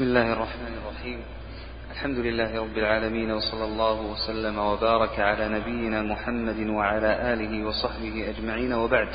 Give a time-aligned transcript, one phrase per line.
[0.00, 1.20] بسم الله الرحمن الرحيم.
[1.90, 8.72] الحمد لله رب العالمين وصلى الله وسلم وبارك على نبينا محمد وعلى آله وصحبه أجمعين
[8.72, 9.08] وبعد.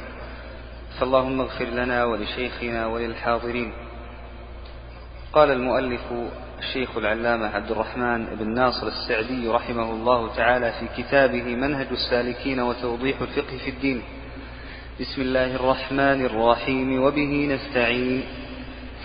[0.99, 3.73] فاللهم اغفر لنا ولشيخنا وللحاضرين.
[5.33, 6.01] قال المؤلف
[6.59, 13.21] الشيخ العلامة عبد الرحمن بن ناصر السعدي رحمه الله تعالى في كتابه منهج السالكين وتوضيح
[13.21, 14.01] الفقه في الدين.
[14.99, 18.44] بسم الله الرحمن الرحيم وبه نستعين.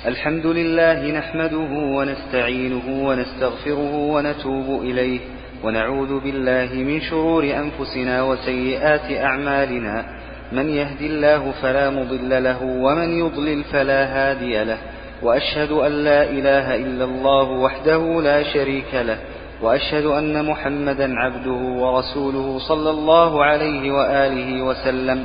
[0.07, 5.21] الحمد لله نحمده ونستعينه ونستغفره ونتوب إليه
[5.65, 10.05] ونعوذ بالله من شرور أنفسنا وسيئات أعمالنا.
[10.53, 14.79] من يهد الله فلا مضل له ومن يضلل فلا هادي له.
[15.23, 19.19] وأشهد أن لا إله إلا الله وحده لا شريك له.
[19.63, 25.25] وأشهد أن محمدا عبده ورسوله صلى الله عليه وآله وسلم.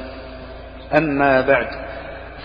[0.97, 1.84] أما بعد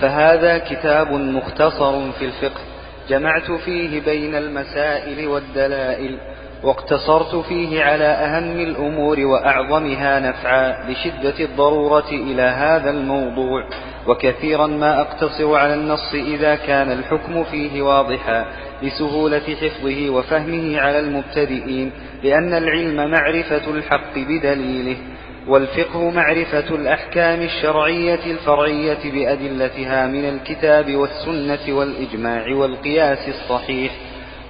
[0.01, 2.61] فهذا كتاب مختصر في الفقه.
[3.09, 6.19] جمعت فيه بين المسائل والدلائل
[6.63, 13.65] واقتصرت فيه على أهم الأمور وأعظمها نفعا لشدة الضرورة إلى هذا الموضوع.
[14.07, 18.45] وكثيرا ما أقتصر على النص إذا كان الحكم فيه واضحا
[18.83, 21.93] لسهولة حفظه وفهمه على المبتدئين
[22.25, 24.97] لأن العلم معرفة الحق بدليله.
[25.49, 33.93] والفقه معرفة الأحكام الشرعية الفرعية بأدلتها من الكتاب والسنة والإجماع والقياس الصحيح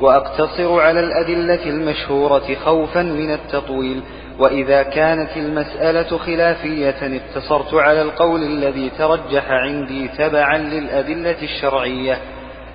[0.00, 4.02] وأقتصر على الأدلة المشهورة خوفا من التطويل
[4.38, 12.18] وإذا كانت المسألة خلافية اقتصرت على القول الذي ترجح عندي تبعا للأدلة الشرعية.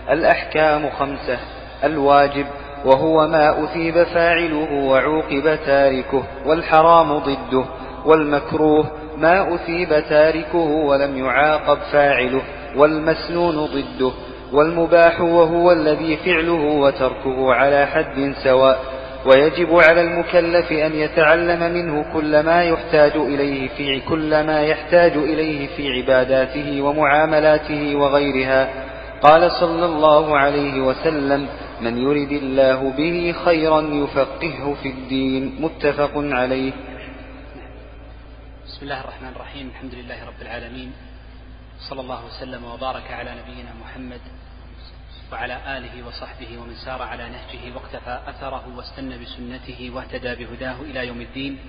[0.10, 1.38] الأحكام خمسة.
[1.84, 2.46] الواجب
[2.86, 7.66] وهو ما أثيب فاعله وعوقب تاركه والحرام ضده.
[8.06, 8.86] والمكروه
[9.18, 12.42] ما أثيب تاركه ولم يعاقب فاعله
[12.76, 14.12] والمسنون ضده
[14.54, 18.96] والمباح وهو الذي فعله وتركه على حد سواء
[19.26, 25.68] ويجب على المكلف أن يتعلم منه كل ما يحتاج إليه في كل ما يحتاج إليه
[25.68, 28.70] في عباداته ومعاملاته وغيرها.
[29.22, 31.48] قال صلى الله عليه وسلم
[31.82, 35.56] من يرد الله به خيرا يفقهه في الدين.
[35.60, 36.72] متفق عليه.
[38.66, 39.68] بسم الله الرحمن الرحيم.
[39.70, 40.94] الحمد لله رب العالمين.
[41.90, 44.22] صلى الله وسلم وبارك على نبينا محمد
[45.32, 51.22] وعلى آله وصحبه ومن سار على نهجه واقتفى أثره واستنى بسنته واهتدى بهداه إلى يوم
[51.22, 51.60] الدين.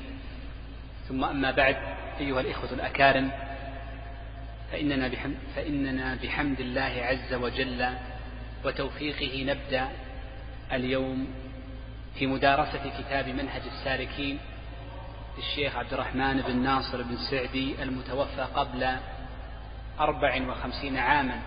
[1.09, 1.77] ثم أما بعد
[2.21, 3.31] أيها الإخوة الأكارم
[4.73, 7.89] فإننا بحمد, فإننا بحمد الله عز وجل
[8.65, 9.89] وتوفيقه نبدأ
[10.73, 11.29] اليوم
[12.19, 14.39] في مدارسة كتاب منهج السالكين
[15.37, 18.97] للشيخ عبد الرحمن بن ناصر بن سعدي المتوفى قبل
[20.01, 21.41] أربع وخمسين عاما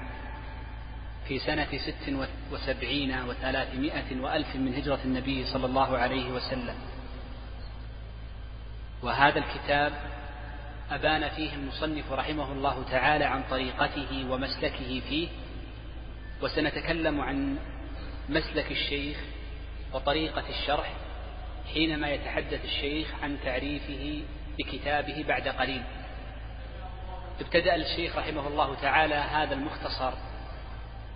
[1.28, 6.76] في سنة ست وسبعين وثلاثمائة وألف من هجرة النبي صلى الله عليه وسلم.
[9.04, 9.94] وهذا الكتاب
[10.92, 15.28] أبان فيه المصنف رحمه الله تعالى عن طريقته ومسلكه فيه
[16.42, 17.58] وسنتكلم عن
[18.30, 19.18] مسلك الشيخ
[19.94, 20.94] وطريقة الشرح
[21.74, 24.22] حينما يتحدث الشيخ عن تعريفه
[24.60, 25.82] بكتابه بعد قليل.
[27.40, 30.14] ابتدأ الشيخ رحمه الله تعالى هذا المختصر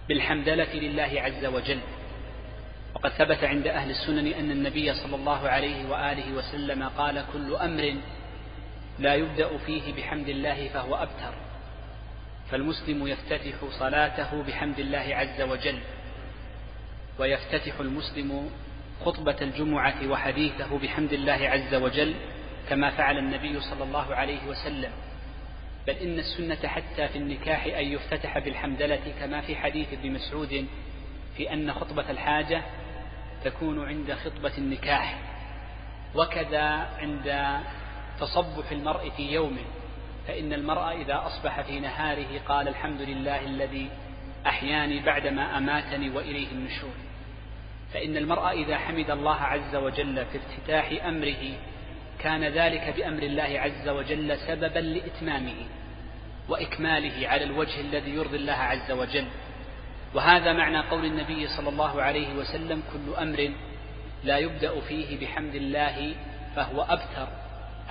[0.10, 1.80] بالحمدلة لله عز وجل.
[2.96, 7.96] وقد ثبت عند أهل السنن أن النبي صلى الله عليه وآله وسلم قال كل أمر
[9.00, 11.34] لا يبدأ فيه بحمد الله فهو أبتر.
[12.52, 15.80] فالمسلم يفتتح صلاته بحمد الله عز وجل.
[17.20, 18.50] ويفتتح المسلم
[19.06, 22.14] خطبة الجمعة وحديثه بحمد الله عز وجل
[22.70, 24.92] كما فعل النبي صلى الله عليه وسلم.
[25.88, 30.68] بل إن السنة حتى في النكاح أن يفتتح بالحمدلة كما في حديث ابن مسعود
[31.38, 32.62] في أن خطبة الحاجة
[33.44, 35.20] تكون عند خطبة النكاح
[36.16, 36.64] وكذا
[36.98, 37.60] عند
[38.20, 39.66] تصبح المرء في يومه
[40.28, 43.90] فإن المرء إذا أصبح في نهاره قال الحمد لله الذي
[44.46, 46.94] أحياني بعدما أماتني وإليه النشور.
[47.94, 51.58] فإن المرء إذا حمد الله عز وجل في افتتاح أمره
[52.20, 55.56] كان ذلك بأمر الله عز وجل سببا لإتمامه
[56.50, 59.26] وإكماله على الوجه الذي يرضي الله عز وجل.
[60.14, 63.52] وهذا معنى قول النبي صلى الله عليه وسلم كل أمر
[64.24, 66.16] لا يبدأ فيه بحمد الله
[66.56, 67.28] فهو أبتر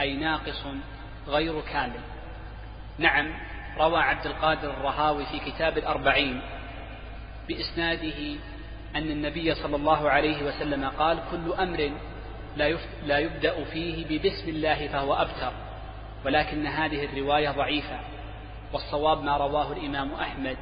[0.01, 0.65] أي ناقص
[1.29, 2.01] غير كامل.
[2.99, 3.35] نعم
[3.79, 6.41] روى عبد القادر الرهاوي في كتاب الأربعين
[7.49, 8.37] بإسناده
[8.97, 11.93] أن النبي صلى الله عليه وسلم قال كل أمر
[12.57, 15.53] لا, لا يبدأ فيه ببسم الله فهو أبتر
[16.25, 18.01] ولكن هذه الرواية ضعيفة.
[18.73, 20.57] والصواب ما رواه الإمام أحمد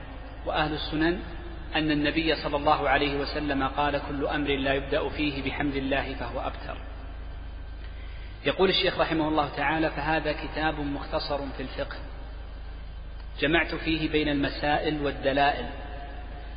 [0.47, 1.21] وأهل السنن
[1.77, 6.41] أن النبي صلى الله عليه وسلم قال كل أمر لا يبدأ فيه بحمد الله فهو
[6.41, 6.77] أبتر.
[8.47, 11.97] يقول الشيخ رحمه الله تعالى فهذا كتاب مختصر في الفقه
[13.41, 15.67] جمعت فيه بين المسائل والدلائل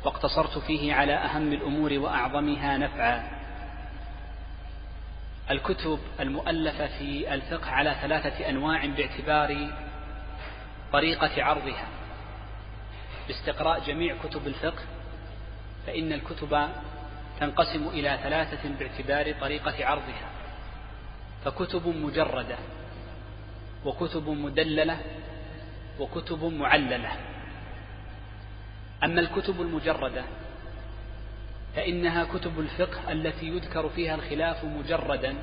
[0.04, 3.30] واقتصرت فيه على أهم الأمور وأعظمها نفعا.
[5.50, 9.70] الكتب المؤلفة في الفقه على ثلاثة أنواع باعتبار
[10.92, 11.86] طريقة عرضها.
[13.28, 14.82] باستقراء جميع كتب الفقه
[15.86, 16.68] فإن الكتب
[17.40, 20.28] تنقسم إلى ثلاثة باعتبار طريقة عرضها.
[21.44, 22.56] فكتب مجردة
[23.84, 25.00] وكتب مدللة
[25.98, 27.33] وكتب معللة.
[29.04, 30.24] أما الكتب المجردة
[31.76, 35.34] فإنها كتب الفقه التي يذكر فيها الخلاف مجردا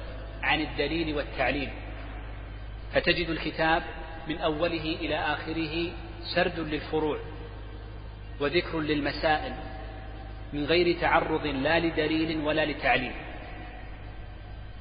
[0.43, 1.69] عن الدليل والتعليل.
[2.93, 3.83] فتجد الكتاب
[4.27, 5.91] من أوله إلى آخره
[6.35, 7.19] سرد للفروع
[8.39, 9.53] وذكر للمسائل
[10.53, 13.13] من غير تعرض لا لدليل ولا لتعليل.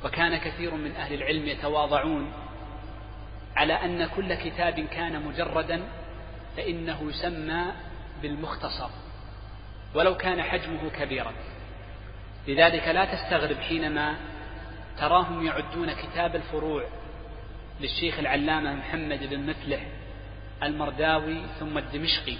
[0.04, 2.32] وكان كثير من أهل العلم يتواضعون
[3.56, 5.82] على أن كل كتاب كان مجردا
[6.56, 7.72] فإنه يسمى
[8.22, 8.90] بالمختصر
[9.94, 11.32] ولو كان حجمه كبيرا.
[12.49, 14.17] لذلك لا تستغرب حينما
[14.99, 16.84] تراهم يعدون كتاب الفروع
[17.81, 19.81] للشيخ العلامة محمد بن مفلح
[20.62, 22.37] المرداوي ثم الدمشقي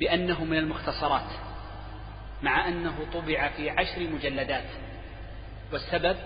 [0.00, 1.30] بأنه من المختصرات
[2.42, 4.68] مع أنه طبع في عشر مجلدات
[5.72, 6.16] والسبب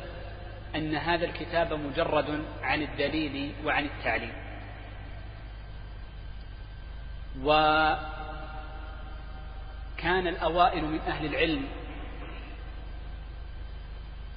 [0.75, 4.33] أن هذا الكتاب مجرد عن الدليل وعن التعليم
[9.95, 11.67] وكان الأوائل من أهل العلم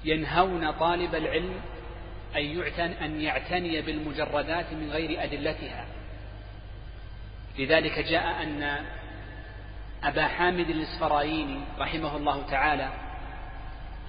[0.06, 1.54] ينهون طالب العلم
[2.36, 5.86] أن يعتن أن يعتني بالمجردات من غير أدلتها.
[7.60, 8.86] لذلك جاء أن
[10.04, 12.90] أبا حامد الإسفرايني رحمه الله تعالى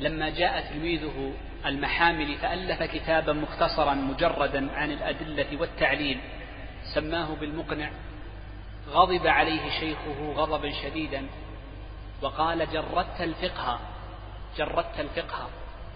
[0.01, 1.33] لما جاء تلميذه
[1.67, 6.21] المحامل فألف كتابا مختصرا مجردا عن الأدلة والتعليل
[6.95, 7.91] سماه بالمقنع
[8.91, 11.27] غضب عليه شيخه غضبا شديدا
[12.23, 13.81] وقال جردت الفقه
[14.57, 15.49] جردت الفقه.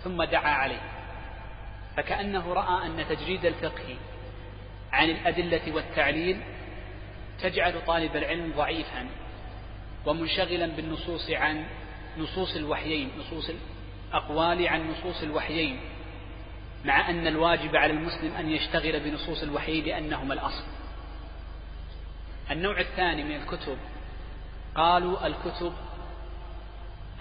[0.05, 0.81] ثم دعا عليه
[1.97, 3.97] فكأنه رأى أن تجريد الفقه
[4.93, 6.41] عن الأدلة والتعليل
[7.43, 9.07] تجعل طالب العلم ضعيفا
[10.07, 11.67] ومنشغلا بالنصوص عن
[12.19, 13.51] نصوص الوحيين نصوص
[14.11, 15.81] الأقوال عن نصوص الوحيين
[16.85, 20.65] مع أن الواجب على المسلم أن يشتغل بنصوص الوحي لأنهما الأصل.
[22.51, 23.79] النوع الثاني من الكتب
[24.75, 25.73] قالوا الكتب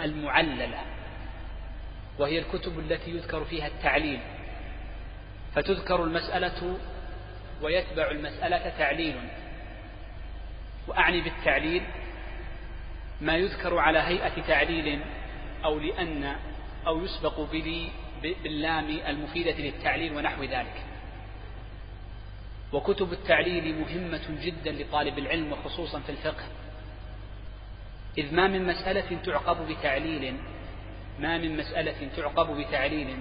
[0.02, 0.80] المعللة
[2.20, 4.20] وهي الكتب التي يذكر فيها التعليل
[5.56, 6.78] فتذكر المسألة
[7.62, 9.16] ويتبع المسألة تعليل
[10.88, 11.84] وأعني بالتعليل
[13.22, 15.02] ما يذكر على هيئة تعليل
[15.64, 16.36] أو لأن
[16.88, 17.90] أو يسبق بلي
[18.22, 20.84] باللام المفيدة للتعليل ونحو ذلك.
[22.74, 26.44] وكتب التعليل مهمة جدا لطالب العلم وخصوصا في الفقه.
[28.18, 30.36] إذ ما من مسألة تعقب بتعليل
[31.20, 33.18] ما من مسألة تعقب بتعليل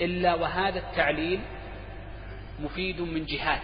[0.00, 1.40] إلا وهذا التعليل
[2.60, 3.62] مفيد من جهات.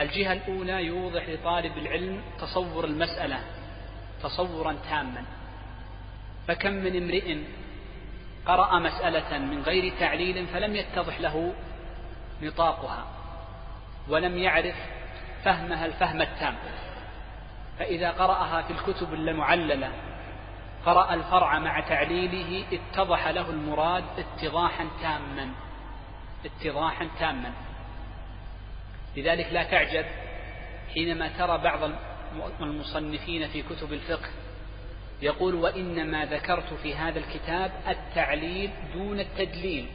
[0.00, 3.40] الجهة الأولى يوضح لطالب العلم تصور المسألة
[4.22, 5.24] تصورا تاما.
[6.48, 7.36] فكم من امرئ
[8.46, 11.54] قرأ مسألة من غير تعليل فلم يتضح له
[12.42, 13.17] نطاقها.
[14.08, 14.76] ولم يعرف
[15.44, 16.56] فهمها الفهم التام.
[17.78, 19.92] فإذا قرأها في الكتب المعللة
[20.86, 25.48] قرأ الفرع مع تعليله اتضح له المراد اتضاحا تاما
[26.44, 27.52] اتضاحا تاما.
[29.16, 30.04] لذلك لا تعجب
[30.94, 31.90] حينما ترى بعض
[32.60, 34.28] المصنفين في كتب الفقه
[35.22, 39.86] يقول وإنما ذكرت في هذا الكتاب التعليل دون التدليل.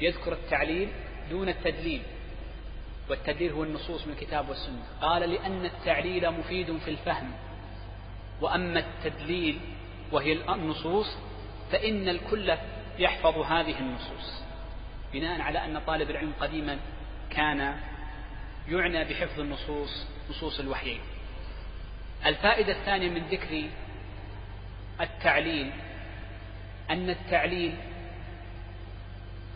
[0.00, 0.88] يذكر التعليل
[1.30, 2.02] دون التدليل.
[3.10, 4.82] والتدليل هو النصوص من الكتاب والسنة.
[5.00, 7.32] قال لأن التعليل مفيد في الفهم
[8.40, 9.60] وأما التدليل
[10.12, 11.16] وهي النصوص
[11.72, 12.56] فإن الكل
[12.98, 14.42] يحفظ هذه النصوص
[15.12, 16.78] بناء على أن طالب العلم قديما
[17.30, 17.76] كان
[18.68, 21.00] يعنى بحفظ النصوص نصوص الوحيين
[22.26, 23.64] الفائدة الثانية من ذكر
[25.00, 25.70] التعليل
[26.90, 27.74] أن التعليل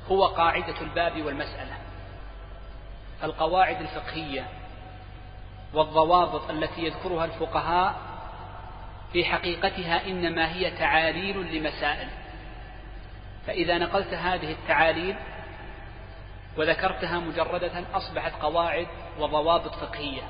[0.08, 1.76] هو قاعدة الباب والمسألة.
[3.22, 4.46] القواعد الفقهية
[5.74, 7.94] والضوابط التي يذكرها الفقهاء
[9.12, 12.08] في حقيقتها إنما هي تعاليل لمسائل.
[13.46, 15.16] فإذا نقلت هذه التعاليل
[16.56, 18.86] وذكرتها مجردة أصبحت قواعد
[19.18, 20.22] وضوابط فقهية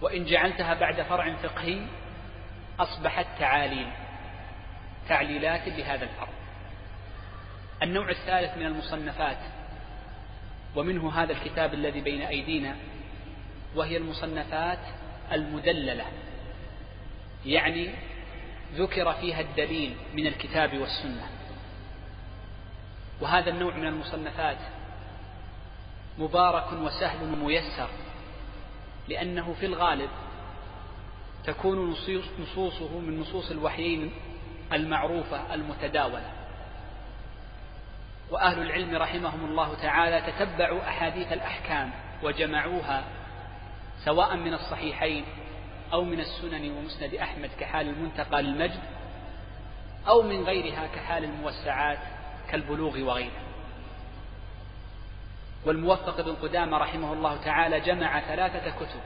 [0.00, 1.86] وإن جعلتها بعد فرع فقهي
[2.80, 3.88] أصبحت تعاليل
[5.08, 6.28] تعليلات لهذا الفرض
[7.82, 9.38] النوع الثالث من المصنفات
[10.76, 12.76] ومنه هذا الكتاب الذي بين أيدينا
[13.76, 14.78] وهي المصنفات
[15.32, 16.04] المدللة.
[17.46, 17.90] يعني
[18.74, 21.26] ذكر فيها الدليل من الكتاب والسنة.
[23.20, 24.58] وهذا النوع من المصنفات
[26.18, 27.88] مبارك وسهل وميسر
[29.08, 30.10] لأنه في الغالب
[31.44, 31.96] تكون
[32.38, 34.12] نصوصه من نصوص الوحيين
[34.72, 36.39] المعروفة المتداولة.
[38.30, 41.90] وأهل العلم رحمهم الله تعالى تتبعوا أحاديث الأحكام
[42.22, 43.04] وجمعوها
[44.04, 45.24] سواء من الصحيحين
[45.92, 48.80] أو من السنن ومسند أحمد كحال المنتقى للمجد
[50.08, 51.98] أو من غيرها كحال الموسعات
[52.50, 53.50] كالبلوغ وغيره.
[55.66, 59.00] والموفق بن قدامة رحمه الله تعالى جمع ثلاثة كتب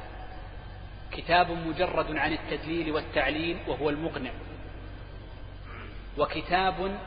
[1.12, 4.30] كتاب مجرد عن التدليل والتعليل وهو المقنع
[6.18, 6.98] وكتاب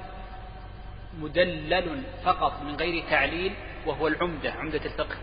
[1.18, 3.56] مدلل فقط من غير تعليل
[3.86, 5.16] وهو العمدة عمدة الفقه.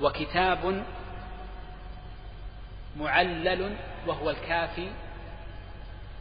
[0.00, 0.84] وكتاب
[2.96, 3.76] معلل
[4.06, 4.88] وهو الكافي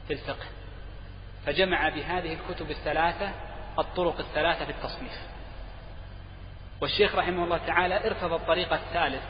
[0.08, 0.46] في الفقه.
[1.46, 3.32] فجمع بهذه الكتب الثلاثة
[3.80, 5.20] الطرق الثلاثة في التصنيف.
[6.82, 9.24] والشيخ رحمه الله تعالى ارتضى الطريق الثالث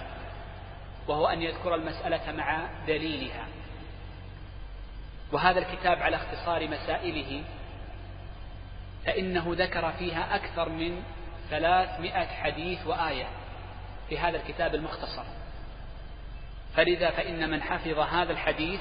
[1.07, 3.47] وهو أن يذكر المسألة مع دليلها.
[5.31, 7.43] وهذا الكتاب على اختصار مسائله
[9.05, 11.03] فإنه ذكر فيها أكثر من
[11.49, 13.25] ثلاثمائة حديث وآية
[14.09, 15.23] في هذا الكتاب المختصر.
[16.75, 18.79] فلذا فإن من حفظ هذا الحديث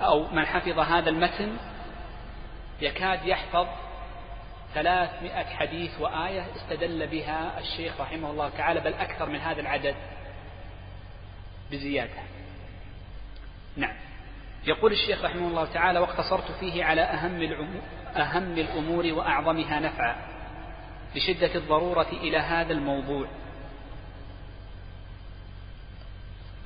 [0.00, 1.56] أو من حفظ هذا المتن
[2.80, 3.66] يكاد يحفظ
[4.74, 9.94] ثلاثمائة حديث وآية استدل بها الشيخ رحمه الله تعالى بل أكثر من هذا العدد
[11.70, 12.22] بزيادة.
[13.76, 14.05] نعم.
[14.66, 17.42] يقول الشيخ رحمه الله تعالى واقتصرت فيه على أهم
[18.16, 20.16] أهم الأمور وأعظمها نفعا
[21.14, 23.28] لشدة الضرورة إلى هذا الموضوع.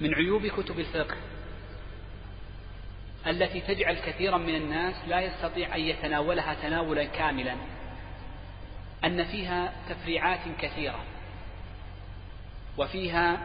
[0.00, 1.16] من عيوب كتب الفقه
[3.26, 7.56] التي تجعل كثيرا من الناس لا يستطيع أن يتناولها تناولا كاملا
[9.04, 11.04] أن فيها تفريعات كثيرة
[12.78, 13.40] وفيها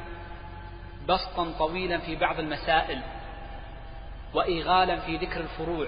[1.07, 3.01] بسطا طويلا في بعض المسائل
[4.35, 5.87] وإيغالا في ذكر الفروع.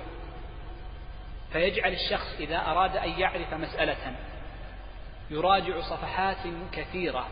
[1.53, 4.15] فيجعل الشخص إذا أراد أن يعرف مسألة
[5.29, 6.37] يراجع صفحات
[6.71, 7.27] كثيرة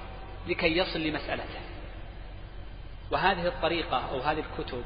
[0.48, 1.62] لكي يصل لمسألته.
[3.12, 4.84] وهذه الطريقة أو هذه الكتب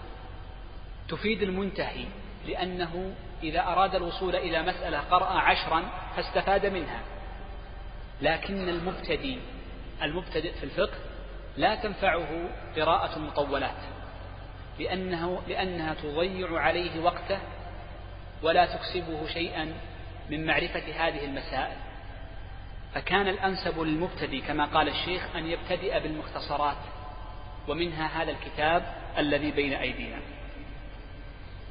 [1.10, 2.06] تفيد المنتهي
[2.48, 5.84] لأنه إذا أراد الوصول إلى مسألة قرأ عشرا
[6.16, 7.02] فاستفاد منها.
[8.22, 9.40] لكن المبتدي
[10.02, 10.98] المبتدئ في الفقه
[11.58, 13.99] لا تنفعه قراءة المطولات
[14.80, 17.40] لأنه لأنها تضيع عليه وقته
[18.44, 19.74] ولا تكسبه شيئا
[20.30, 21.78] من معرفة هذه المسائل.
[22.94, 26.78] فكان الأنسب للمبتدئ كما قال الشيخ أن يبتدئ بالمختصرات
[27.68, 30.20] ومنها هذا الكتاب الذي بين أيدينا.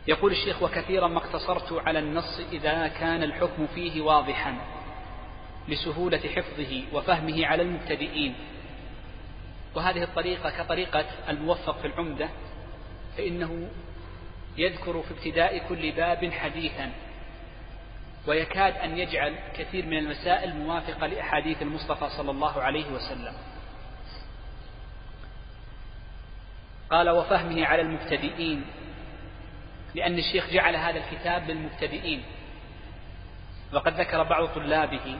[0.08, 4.54] يقول الشيخ وكثيرا ما اقتصرت على النص إذا كان الحكم فيه واضحا
[5.68, 8.34] لسهولة حفظه وفهمه على المبتدئين.
[9.74, 12.28] وهذه الطريقة كطريقة الموفق في العمدة
[13.18, 13.68] فإنه
[14.56, 16.92] يذكر في ابتداء كل باب حديثا
[18.26, 23.34] ويكاد أن يجعل كثير من المسائل موافقة لأحاديث المصطفى صلى الله عليه وسلم.
[26.90, 28.64] قال وفهمه على المبتدئين
[29.94, 32.22] لأن الشيخ جعل هذا الكتاب للمبتدئين.
[33.72, 35.18] وقد ذكر بعض طلابه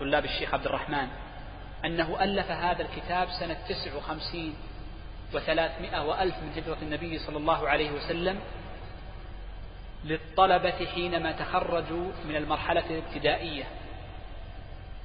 [0.00, 1.08] طلاب الشيخ عبد الرحمن
[1.84, 4.54] أنه ألف هذا الكتاب سنة تسع وخمسين
[5.34, 8.40] وثلاثمائة وألف من هجرة النبي صلى الله عليه وسلم
[10.04, 13.64] للطلبة حينما تخرجوا من المرحلة الابتدائية.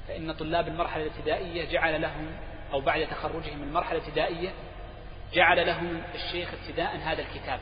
[0.07, 2.31] فإن طلاب المرحلة الابتدائية جعل لهم
[2.73, 4.49] أو بعد تخرجهم من المرحلة الابتدائية
[5.33, 7.59] جعل لهم الشيخ ابتداء هذا الكتاب.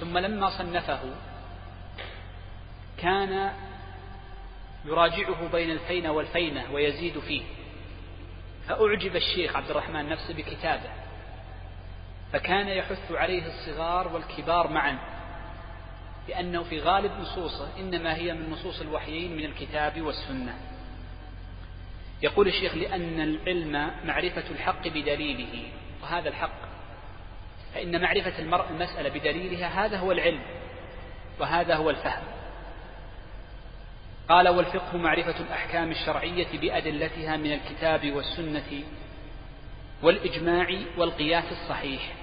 [0.00, 1.00] ثم لما صنفه
[2.98, 3.52] كان
[4.84, 7.42] يراجعه بين الفينة والفينة ويزيد فيه.
[8.68, 11.07] فأعجب الشيخ عبد الرحمن نفسه بكتابه.
[12.32, 14.98] فكان يحث عليه الصغار والكبار معا
[16.28, 20.54] لأنه في غالب نصوصه إنما هي من نصوص الوحيين من الكتاب والسنة.
[22.22, 25.68] يقول الشيخ لأن العلم معرفة الحق بدليله
[26.02, 26.68] وهذا الحق
[27.74, 30.42] فإن معرفة المرء المسألة بدليلها هذا هو العلم
[31.40, 32.22] وهذا هو الفهم.
[34.28, 38.82] قال والفقه معرفة الأحكام الشرعية بأدلتها من الكتاب والسنة
[40.02, 40.66] والإجماع
[40.96, 42.17] والقياس الصحيح.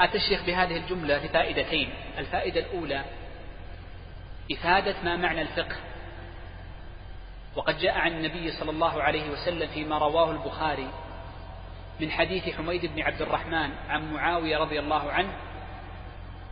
[0.00, 1.90] أتى الشيخ بهذه الجملة لفائدتين.
[2.18, 3.04] الفائدة الأولى
[4.52, 5.76] إفادة ما معنى الفقه.
[7.56, 10.88] وقد جاء عن النبي صلى الله عليه وسلم فيما رواه البخاري
[12.00, 15.32] من حديث حميد بن عبد الرحمن عن معاوية رضي الله عنه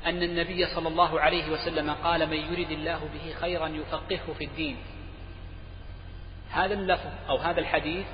[0.07, 4.77] أن النبي صلى الله عليه وسلم قال من يرد الله به خيرا يفقهه في الدين.
[6.51, 8.07] هذا اللفظ أو هذا الحديث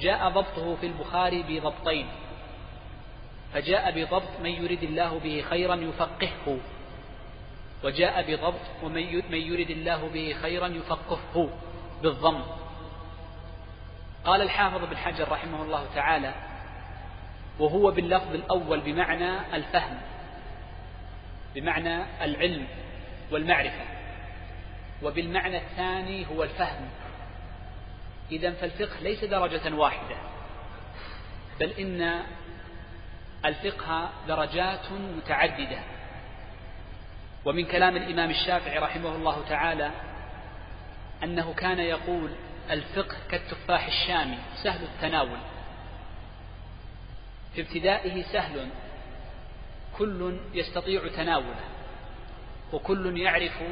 [0.00, 2.08] جاء ضبطه في البخاري بضبطين.
[3.54, 6.58] فجاء بضبط من يرد الله به خيرا يفقهه.
[7.84, 11.48] وجاء بضبط ومن يرد الله به خيرا يفقهه
[12.02, 12.42] بالضم.
[14.24, 16.34] قال الحافظ بن حجر رحمه الله تعالى
[17.58, 20.00] وهو باللفظ الأول بمعنى الفهم
[21.54, 22.66] بمعنى العلم
[23.30, 23.84] والمعرفة
[25.02, 26.88] وبالمعنى الثاني هو الفهم.
[28.32, 30.16] إذا فالفقه ليس درجة واحدة
[31.60, 32.22] بل إن
[33.44, 35.78] الفقه درجات متعددة.
[37.44, 39.90] ومن كلام الإمام الشافعي رحمه الله تعالى
[41.22, 42.30] أنه كان يقول
[42.70, 45.38] الفقه كالتفاح الشامي سهل التناول.
[47.54, 48.68] في ابتدائه سهل
[49.98, 51.64] كل يستطيع تناوله
[52.72, 53.62] وكل يعرف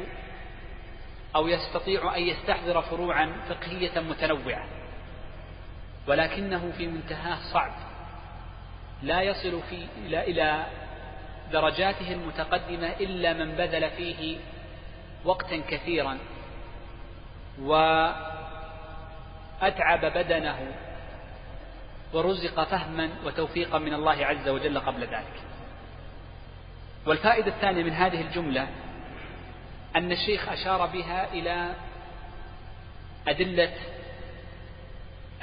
[1.35, 4.67] أو يستطيع أن يستحضر فروعا فقهية متنوعة
[6.07, 7.92] ولكنه في منتهاه صعب.
[9.03, 10.65] لا يصل في إلى
[11.51, 14.37] درجاته المتقدمة إلا من بذل فيه
[15.25, 16.17] وقتا كثيرا.
[17.61, 18.45] وأتعب
[20.05, 20.57] بدنه
[22.13, 25.41] ورزق فهما وتوفيقا من الله عز وجل قبل ذلك.
[27.05, 28.67] والفائدة الثانية من هذه الجملة
[29.95, 31.75] أن الشيخ أشار بها إلى
[33.27, 33.73] أدلة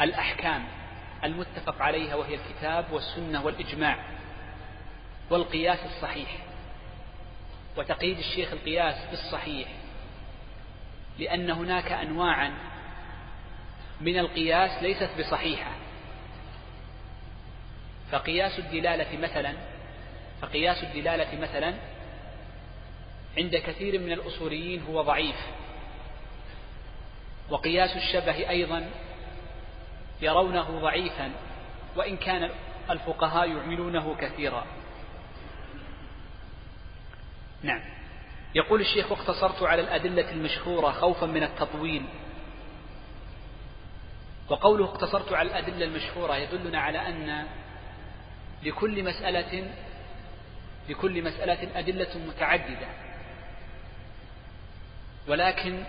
[0.01, 0.80] الأحكام.
[1.25, 3.99] المتفق عليها وهي الكتاب والسنة والإجماع
[5.31, 6.37] والقياس الصحيح
[7.77, 9.69] وتقييد الشيخ القياس بالصحيح
[11.19, 12.53] لأن هناك أنواعا
[14.01, 15.71] من القياس ليست بصحيحة.
[18.13, 19.55] فقياس الدلالة مثلا
[20.43, 21.75] فقياس الدلالة مثلا
[23.39, 25.37] عند كثير من الأصوليين هو ضعيف.
[27.51, 28.91] وقياس الشبه أيضا
[30.23, 31.31] يرونه ضعيفا
[31.97, 32.51] وإن كان
[32.91, 34.67] الفقهاء يعملونه كثيرا.
[37.63, 37.81] نعم.
[38.55, 42.05] يقول الشيخ واقتصرت على الأدلة المشهورة خوفا من التطويل.
[44.49, 47.47] وقوله اقتصرت على الأدلة المشهورة يدلنا على أن
[48.63, 49.71] لكل مسألة
[50.89, 52.87] لكل مسألة أدلة متعددة.
[55.29, 55.85] ولكن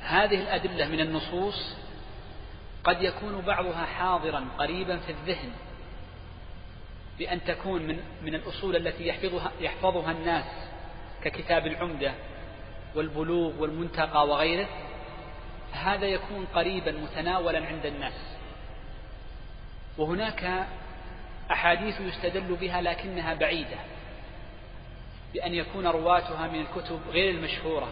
[0.00, 1.76] هذه الأدلة من النصوص
[2.86, 5.50] قد يكون بعضها حاضرا قريبا في الذهن
[7.18, 10.44] بأن تكون من من الأصول التي يحفظها يحفظها الناس
[11.22, 12.14] ككتاب العمدة
[12.94, 14.68] والبلوغ والمنتقى وغيره
[15.72, 18.36] هذا يكون قريبا متناولا عند الناس.
[19.98, 20.66] وهناك
[21.50, 23.76] أحاديث يستدل بها لكنها بعيدة
[25.34, 27.88] بأن يكون رواتها من الكتب غير المشهورة.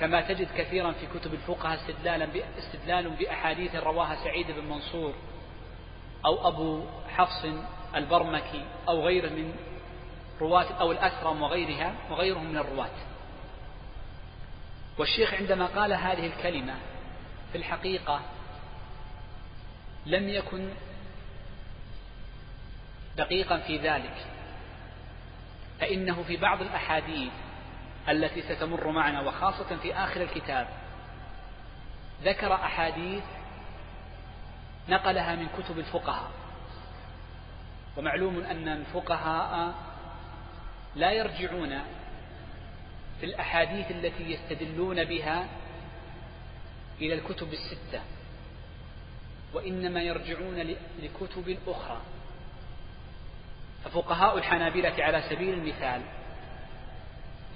[0.00, 5.14] كما تجد كثيرا في كتب الفقهاء استدلالا استدلال بأحاديث رواها سعيد بن منصور
[6.24, 7.46] أو أبو حفص
[7.94, 9.54] البرمكي أو غيره من
[10.40, 12.90] رواة أو الأكرم وغيرها وغيرهم من الرواة.
[14.98, 16.74] والشيخ عندما قال هذه الكلمة
[17.52, 18.20] في الحقيقة
[20.06, 20.68] لم يكن
[23.16, 24.26] دقيقا في ذلك
[25.80, 27.32] فإنه في بعض الأحاديث
[28.08, 30.68] التي ستمر معنا وخاصة في آخر الكتاب.
[32.22, 33.24] ذكر أحاديث
[34.88, 36.30] نقلها من كتب الفقهاء.
[37.96, 39.74] ومعلوم أن الفقهاء
[40.96, 41.78] لا يرجعون
[43.20, 45.46] في الأحاديث التي يستدلون بها
[47.00, 48.00] إلى الكتب الستة
[49.54, 52.00] وإنما يرجعون لكتب أخرى
[53.84, 56.02] ففقهاء الحنابلة على سبيل المثال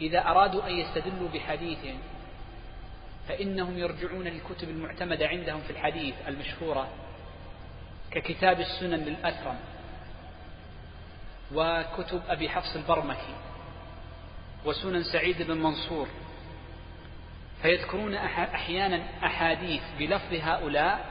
[0.01, 1.79] إذا أرادوا أن يستدلوا بحديث
[3.29, 6.89] فإنهم يرجعون للكتب المعتمدة عندهم في الحديث المشهورة
[8.11, 9.57] ككتاب السنن للأثرم
[11.55, 13.35] وكتب أبي حفص البرمكي
[14.65, 16.09] وسنن سعيد بن منصور
[17.63, 21.07] فيذكرون أحيانا أحاديث بلفظ هؤلاء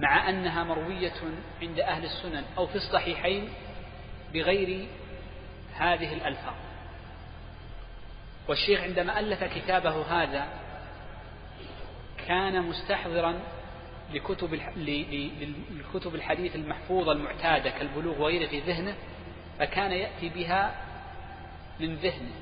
[0.00, 1.14] مع أنها مروية
[1.62, 3.48] عند أهل السنن أو في الصحيحين
[4.34, 4.86] بغير
[5.74, 6.54] هذه الألفاظ.
[8.48, 10.46] والشيخ عندما ألف كتابه هذا
[12.28, 13.40] كان مستحضرا
[14.12, 14.54] لكتب
[15.70, 18.94] لكتب الحديث المحفوظة المعتادة كالبلوغ وغيره في ذهنه
[19.58, 20.74] فكان يأتي بها
[21.80, 22.34] من ذهنه.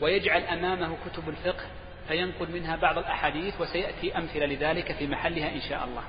[0.00, 1.64] ويجعل أمامه كتب الفقه
[2.08, 6.02] فينقل منها بعض الأحاديث وسيأتي أمثلة لذلك في محلها إن شاء الله.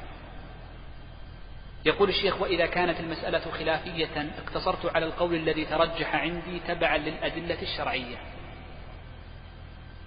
[1.86, 8.18] يقول الشيخ وإذا كانت المسألة خلافية اقتصرت على القول الذي ترجح عندي تبعا للأدلة الشرعية.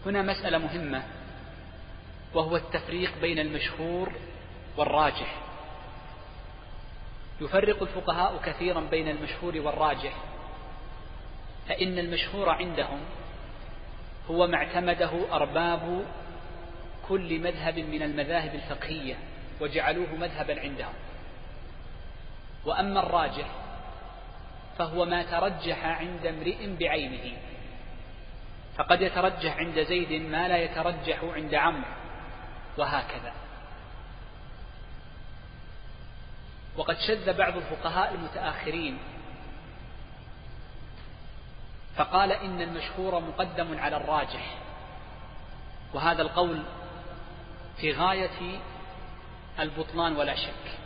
[0.07, 1.03] هنا مسألة مهمة
[2.35, 4.13] وهو التفريق بين المشهور
[4.77, 5.35] والراجح.
[7.41, 10.13] يفرق الفقهاء كثيرا بين المشهور والراجح
[11.69, 13.01] فإن المشهور عندهم
[14.31, 16.05] هو ما اعتمده أرباب
[17.09, 19.15] كل مذهب من المذاهب الفقهية
[19.61, 20.95] وجعلوه مذهبا عندهم.
[22.65, 23.49] وأما الراجح
[24.79, 27.37] فهو ما ترجح عند امرئ بعينه.
[28.77, 31.91] فقد يترجح عند زيد ما لا يترجح عند عمرو
[32.79, 33.33] وهكذا.
[36.77, 38.99] وقد شذ بعض الفقهاء المتآخرين
[41.97, 44.59] فقال إن المشهور مقدم على الراجح.
[45.95, 46.63] وهذا القول
[47.77, 48.61] في غاية
[49.61, 50.79] البطلان ولا شك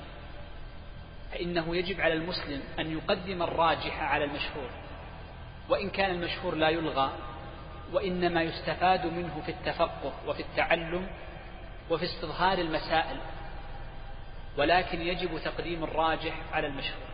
[1.32, 4.70] فإنه يجب على المسلم أن يقدم الراجح على المشهور
[5.68, 7.10] وإن كان المشهور لا يلغى
[7.92, 11.06] وإنما يستفاد منه في التفقه وفي التعلم
[11.90, 13.16] وفي استظهار المسائل
[14.56, 17.06] ولكن يجب تقديم الراجح على المشهور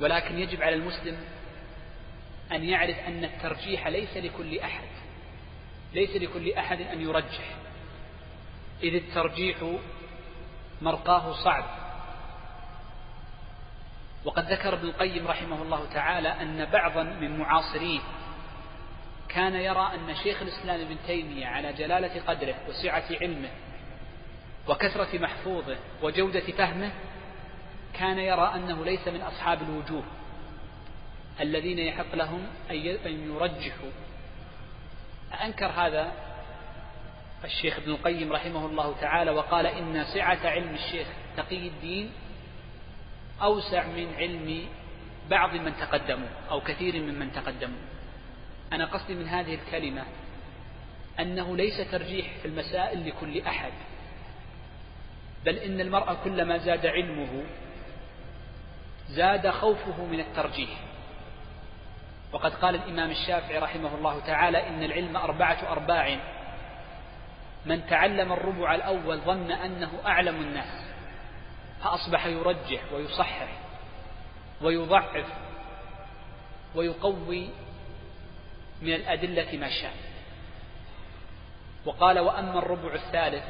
[0.00, 1.16] ولكن يجب على المسلم
[2.52, 4.88] أن يعرف أن الترجيح ليس لكل أحد
[5.94, 7.56] ليس لكل أحد أن يرجح.
[8.82, 9.56] إذ الترجيح
[10.82, 11.64] مرقاه صعب.
[14.24, 18.00] وقد ذكر ابن القيم رحمه الله تعالى أن بعضا من معاصريه
[19.34, 23.50] كان يرى أن شيخ الإسلام ابن تيمية على جلالة قدره وسعة علمه
[24.68, 26.92] وكثرة محفوظه وجودة فهمه
[27.94, 30.04] كان يرى أنه ليس من أصحاب الوجوه
[31.40, 33.90] الذين يحق لهم أن يرجحوا.
[35.44, 36.12] أنكر هذا
[37.44, 42.10] الشيخ ابن القيم رحمه الله تعالى وقال إن سعة علم الشيخ تقي الدين
[43.42, 44.66] أوسع من علم
[45.30, 47.91] بعض من تقدموا أو كثير ممن تقدموا.
[48.72, 50.04] أنا قصدي من هذه الكلمة
[51.20, 53.72] أنه ليس ترجيح في المسائل لكل أحد
[55.44, 57.42] بل إن المرء كلما زاد علمه
[59.08, 60.70] زاد خوفه من الترجيح.
[62.32, 66.18] وقد قال الإمام الشافعي رحمه الله تعالى إن العلم أربعة أرباع.
[67.66, 70.84] من تعلم الربع الأول ظن أنه أعلم الناس
[71.82, 73.48] فأصبح يرجح ويصحح
[74.62, 75.26] ويضعف
[76.74, 77.48] ويقوي
[78.82, 79.94] من الأدلة ما شاء.
[81.84, 83.44] وقال وأما الربع الثالث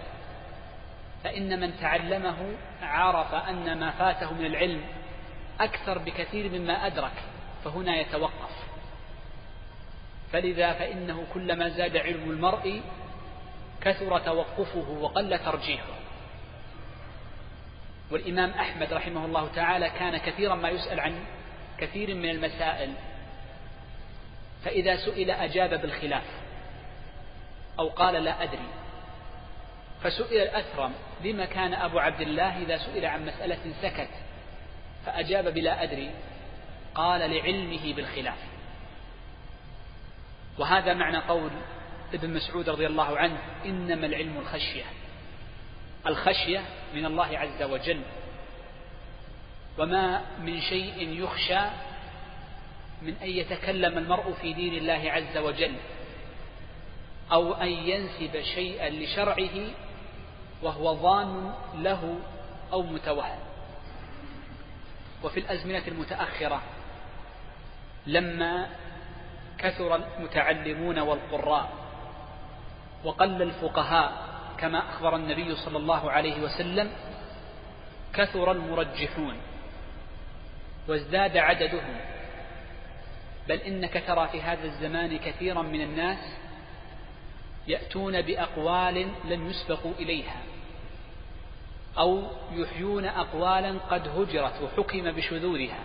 [1.24, 4.80] فإن من تعلمه عرف أن ما فاته من العلم
[5.60, 7.22] أكثر بكثير مما أدرك
[7.64, 8.62] فهنا يتوقف.
[10.32, 12.82] فلذا فإنه كلما زاد علم المرء
[13.80, 16.02] كثر توقفه وقل ترجيحه.
[18.10, 21.24] والإمام أحمد رحمه الله تعالى كان كثيرا ما يسأل عن
[21.78, 22.92] كثير من المسائل
[24.64, 26.24] فإذا سئل أجاب بالخلاف
[27.78, 28.68] أو قال لا أدري.
[30.02, 30.92] فسئل الأثرم
[31.24, 34.10] لما كان أبو عبد الله إذا سئل عن مسألة سكت
[35.06, 36.10] فأجاب بلا أدري
[36.94, 38.38] قال لعلمه بالخلاف.
[40.58, 41.50] وهذا معنى قول
[42.14, 44.84] ابن مسعود رضي الله عنه إنما العلم الخشية.
[46.06, 46.62] الخشية
[46.94, 48.02] من الله عز وجل.
[49.78, 51.60] وما من شيء يخشى
[53.02, 55.74] من أن يتكلم المرء في دين الله عز وجل
[57.32, 59.70] أو أن ينسب شيئا لشرعه
[60.62, 62.18] وهو ظان له
[62.72, 63.38] أو متوهم.
[65.22, 66.62] وفي الأزمنة المتأخرة
[68.06, 68.66] لما
[69.58, 71.70] كثر المتعلمون والقراء
[73.04, 74.12] وقل الفقهاء
[74.58, 76.90] كما أخبر النبي صلى الله عليه وسلم
[78.14, 79.36] كثر المرجحون
[80.88, 81.96] وازداد عددهم
[83.48, 86.36] بل إنك ترى في هذا الزمان كثيرا من الناس
[87.68, 90.42] يأتون بأقوال لم يسبقوا إليها
[91.98, 95.84] أو يحيون أقوالا قد هجرت وحكم بشذوذها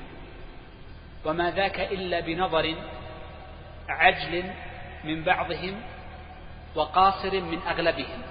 [1.26, 2.76] وما ذاك إلا بنظر
[3.90, 4.52] عجل
[5.04, 5.82] من بعضهم
[6.76, 8.22] وقاصر من أغلبهم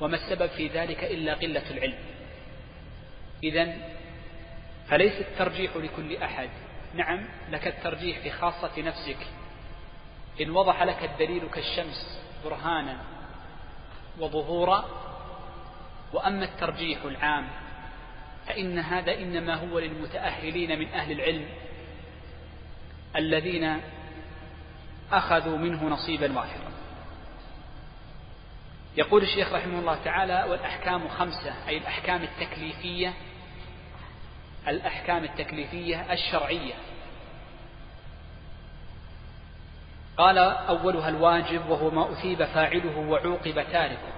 [0.00, 1.98] وما السبب في ذلك إلا قلة العلم.
[3.44, 3.74] إذا
[4.88, 6.50] فليس الترجيح لكل أحد
[6.96, 9.26] نعم لك الترجيح في خاصة نفسك.
[10.40, 12.96] إن وضح لك الدليل كالشمس برهانا
[14.18, 14.84] وظهورا
[16.12, 17.48] وأما الترجيح العام
[18.46, 21.48] فإن هذا إنما هو للمتأهلين من أهل العلم
[23.16, 23.80] الذين
[25.12, 26.72] أخذوا منه نصيبا وافرا
[28.96, 33.14] يقول الشيخ رحمه الله تعالى والأحكام خمسة أي الأحكام التكليفية
[34.68, 36.74] الأحكام التكليفية الشرعية.
[40.16, 44.12] قال أولها الواجب وهو ما أثيب فاعله وعوقب تاركه.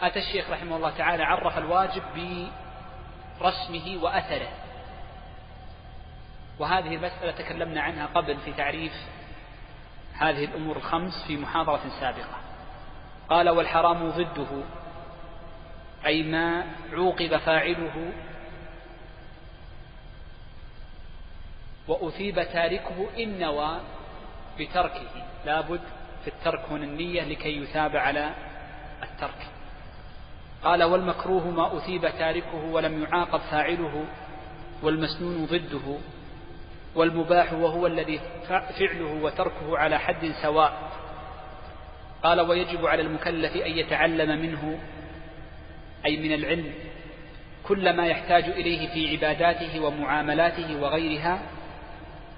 [0.00, 2.02] أتى الشيخ رحمه الله تعالى عرف الواجب
[3.40, 4.48] برسمه وأثره.
[6.58, 8.92] وهذه المسألة تكلمنا عنها قبل في تعريف
[10.14, 12.38] هذه الأمور الخمس في محاضرة سابقة.
[13.30, 14.62] قال والحرام ضده
[16.06, 18.12] أي ما عوقب فاعله
[21.88, 23.80] وأثيب تاركه إن نوى
[24.58, 25.10] بتركه.
[25.46, 25.80] لابد
[26.24, 28.34] في الترك هنا النية لكي يثاب على
[29.02, 29.46] الترك.
[30.64, 34.04] قال والمكروه ما أثيب تاركه ولم يعاقب فاعله
[34.82, 35.98] والمسنون ضده
[36.94, 38.20] والمباح وهو الذي
[38.78, 40.90] فعله وتركه على حد سواء.
[42.22, 44.78] قال ويجب على المكلف أن يتعلم منه
[46.06, 46.74] أي من العلم
[47.64, 51.42] كل ما يحتاج إليه في عباداته ومعاملاته وغيرها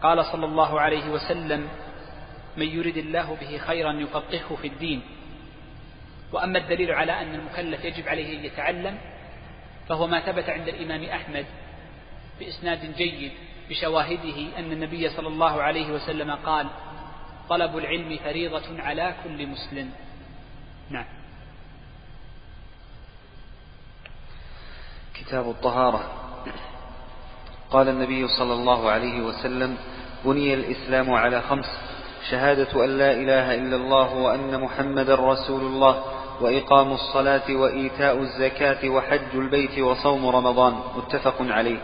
[0.02, 1.68] قال صلى الله عليه وسلم
[2.56, 5.02] من يرد الله به خيرا يفقهه في الدين.
[6.32, 8.98] وأما الدليل على أن المكلف يجب عليه أن يتعلم
[9.88, 11.46] فهو ما ثبت عند الإمام أحمد
[12.40, 13.32] بإسناد جيد
[13.68, 16.66] بشواهده أن النبي صلى الله عليه وسلم قال
[17.48, 19.90] طلب العلم فريضة على كل مسلم.
[20.90, 21.06] نعم.
[25.14, 26.19] كتاب الطهارة.
[27.70, 29.76] قال النبي صلى الله عليه وسلم
[30.24, 31.66] بني الإسلام على خمس
[32.30, 36.02] شهادة أن لا إله إلا الله وأن محمدا رسول الله
[36.40, 40.74] وإقام الصلاة وإيتاء الزكاة وحج البيت وصوم رمضان.
[40.96, 41.78] متفق عليه.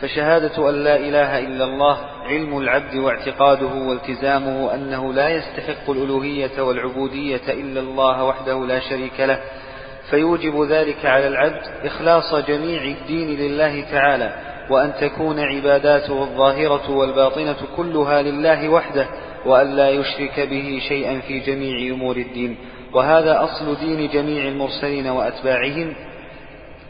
[0.00, 7.48] فشهادة أن لا إله إلا الله علم العبد واعتقاده والتزامه أنه لا يستحق الألوهية والعبودية
[7.48, 9.40] إلا الله وحده لا شريك له.
[10.10, 18.22] فيوجب ذلك على العبد إخلاص جميع الدين لله تعالى وأن تكون عباداته الظاهرة والباطنة كلها
[18.22, 19.08] لله وحده
[19.46, 22.56] وأن لا يشرك به شيئا في جميع أمور الدين.
[22.92, 25.94] وهذا أصل دين جميع المرسلين وأتباعهم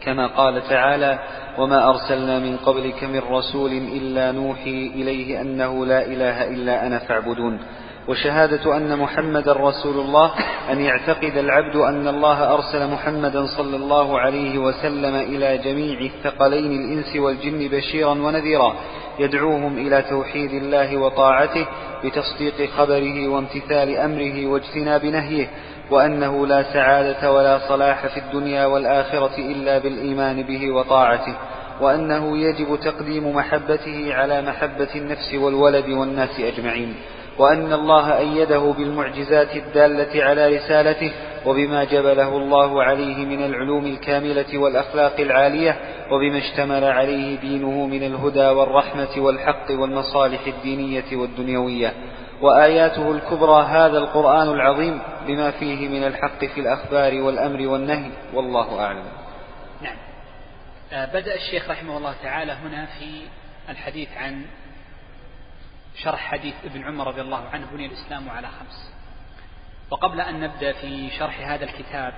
[0.04, 1.18] كما قال تعالى
[1.58, 7.60] وما أرسلنا من قبلك من رسول إلا نوحي إليه أنه لا إله إلا أنا فاعبدون.
[8.08, 10.30] وشهادة أن محمدا رسول الله
[10.70, 17.16] أن يعتقد العبد أن الله أرسل محمدا صلى الله عليه وسلم إلى جميع الثقلين الإنس
[17.16, 18.74] والجن بشيرا ونذيرا
[19.18, 21.66] يدعوهم إلى توحيد الله وطاعته
[22.04, 25.48] بتصديق خبره وامتثال أمره واجتناب نهيه
[25.90, 31.36] وأنه لا سعادة ولا صلاح في الدنيا والآخرة إلا بالإيمان به وطاعته
[31.80, 36.94] وأنه يجب تقديم محبته على محبة النفس والولد والناس أجمعين.
[37.40, 41.12] وأن الله أيده بالمعجزات الدالة على رسالته
[41.46, 45.76] وبما جبله الله عليه من العلوم الكاملة والأخلاق العالية
[46.10, 51.92] وبما اشتمل عليه دينه من الهدى والرحمة والحق والمصالح الدينية والدنيوية.
[52.42, 58.10] وآياته الكبرى هذا القرآن العظيم بما فيه من الحق في الأخبار والأمر والنهي.
[58.34, 59.04] والله أعلم.
[59.82, 59.96] نعم.
[60.92, 63.22] آه، بدأ الشيخ رحمه الله تعالى هنا في
[63.70, 64.44] الحديث عن
[65.96, 68.90] شرح حديث ابن عمر رضي الله عنه بني الإسلام على خمس.
[69.90, 72.14] وقبل أن نبدأ في شرح هذا الكتاب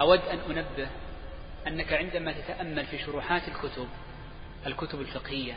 [0.00, 0.88] أود أن أنبه
[1.66, 3.88] أنك عندما تتأمل في شروحات الكتب
[4.66, 5.56] الكتب الفقهية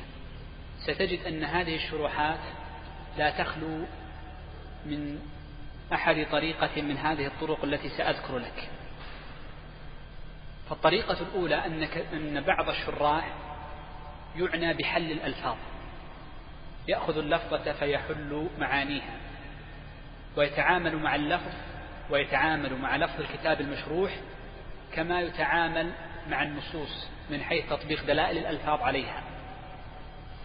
[0.80, 2.40] ستجد أن هذه الشروحات
[3.18, 3.86] لا تخلو
[4.86, 5.20] من
[5.94, 8.70] أحد طريقة من هذه الطرق التي سأذكر لك.
[10.70, 13.34] فالطريقة الأولى أنك أن بعض الشراح
[14.36, 15.58] يعنى بحل الألفاظ.
[16.88, 19.18] يأخذ اللفظة فيحل معانيها.
[20.38, 21.54] ويتعامل مع اللفظ
[22.10, 24.12] ويتعامل مع لفظ الكتاب المشروح
[24.94, 25.92] كما يتعامل
[26.30, 29.24] مع النصوص من حيث تطبيق دلائل الألفاظ عليها.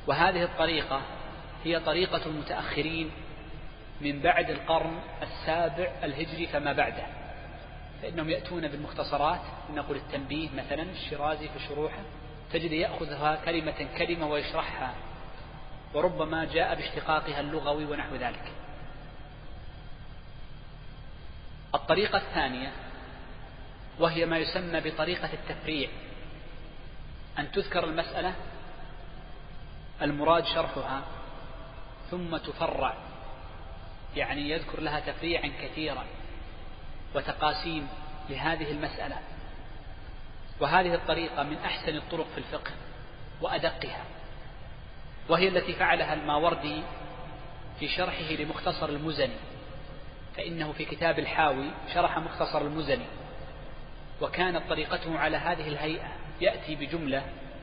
[0.07, 1.03] وهذه الطريقة
[1.64, 3.11] هي طريقة المتأخرين
[4.01, 7.07] من بعد القرن السابع الهجري فما بعده.
[8.03, 9.40] فإنهم يأتون بالمختصرات
[9.74, 12.03] نقول التنبيه مثلا الشرازي في شروحه
[12.53, 14.94] تجد يأخذها كلمة كلمة ويشرحها
[15.94, 18.53] وربما جاء باشتقاقها اللغوي ونحو ذلك.
[21.74, 22.72] الطريقة الثانية
[23.98, 25.88] وهي ما يسمى بطريقة التفريع.
[27.38, 28.35] أن تذكر المسألة
[30.03, 31.03] المراد شرحها
[32.11, 32.94] ثم تفرع.
[34.16, 36.05] يعني يذكر لها تفريعا كثيرا
[37.14, 37.88] وتقاسيم
[38.31, 39.16] لهذه المسألة.
[40.61, 42.70] وهذه الطريقة من أحسن الطرق في الفقه
[43.40, 44.05] وأدقها.
[45.29, 46.83] وهي التي فعلها الماوردي
[47.81, 49.37] في شرحه لمختصر المزني
[50.37, 53.07] فإنه في كتاب الحاوي شرح مختصر المزني
[54.21, 56.09] وكانت طريقته على هذه الهيئة
[56.41, 57.23] يأتي بجملة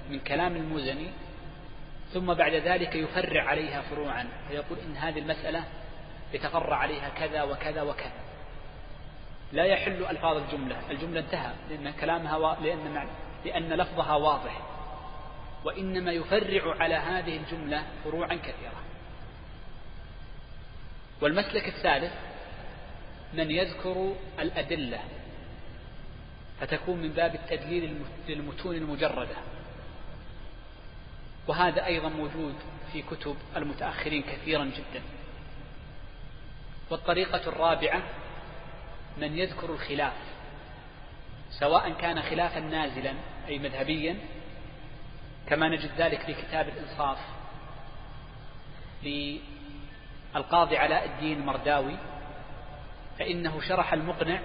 [0.10, 1.10] من كلام المزني
[2.14, 5.64] ثم بعد ذلك يفرع عليها فروعا فيقول إن هذه المسألة
[6.34, 8.12] يتفرع عليها كذا وكذا وكذا.
[9.52, 12.56] لا يحل ألفاظ الجملة الجملة انتهى لأن كلامها و...
[12.64, 13.08] لأن
[13.46, 14.62] لأن لفظها واضح.
[15.66, 18.84] وإنما يفرع على هذه الجملة فروعا كثيرة
[21.22, 22.14] والمسلك الثالث
[23.34, 25.00] من يذكر الأدلة
[26.60, 27.96] فتكون من باب التدليل
[28.28, 29.36] للمتون المجردة.
[31.48, 32.56] وهذا أيضا موجود
[32.94, 35.02] في كتب المتأخرين كثيرا جدا.
[36.90, 38.04] والطريقة الرابعة
[39.18, 40.14] من يذكر الخلاف
[41.60, 43.14] سواء كان خلافا نازلا
[43.48, 44.18] أي مذهبيا
[45.50, 47.18] كما نجد ذلك في كتاب الإنصاف
[49.04, 51.98] للقاضي علاء الدين المرداوي
[53.20, 54.40] فإنه شرح المقنع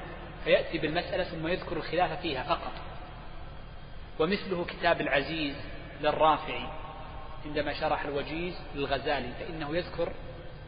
[0.45, 2.73] فيأتي بالمسألة ثم يذكر الخلاف فيها فقط.
[4.19, 5.55] ومثله كتاب العزيز
[6.03, 6.67] للرافعي
[7.45, 10.13] عندما شرح الوجيز للغزالي فإنه يذكر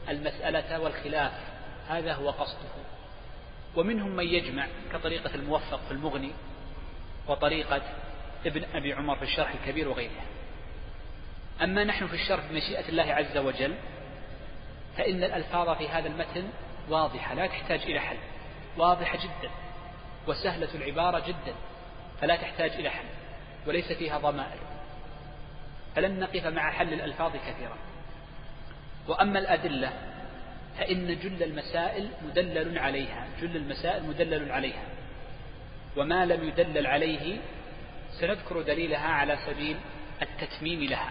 [0.09, 1.33] المسألة والخلاف
[1.88, 2.68] هذا هو قصده.
[3.77, 6.33] ومنهم من يجمع كطريقة الموفق في المغني
[7.29, 7.83] وطريقة
[8.46, 10.24] ابن أبي عمر في الشرح الكبير وغيرها
[11.62, 13.74] أما نحن في الشرح بمشيئة الله عز وجل
[14.96, 16.48] فإن الألفاظ في هذا المتن
[16.88, 18.16] واضحة لا تحتاج إلى حل.
[18.76, 19.50] واضحة جدا
[20.26, 21.55] وسهلة العبارة جدا
[22.20, 23.05] فلا تحتاج إلى حل
[23.66, 24.59] وليس فيها ضمائر.
[25.96, 27.76] فلن نقف مع حل الألفاظ كثيرا.
[29.09, 29.92] وأما الأدلة
[30.78, 34.85] فإن جل المسائل مدلل عليها جل المسائل مدلل عليها.
[35.96, 37.38] وما لم يدلل عليه
[38.20, 39.77] سنذكر دليلها على سبيل
[40.22, 41.11] التتميم لها.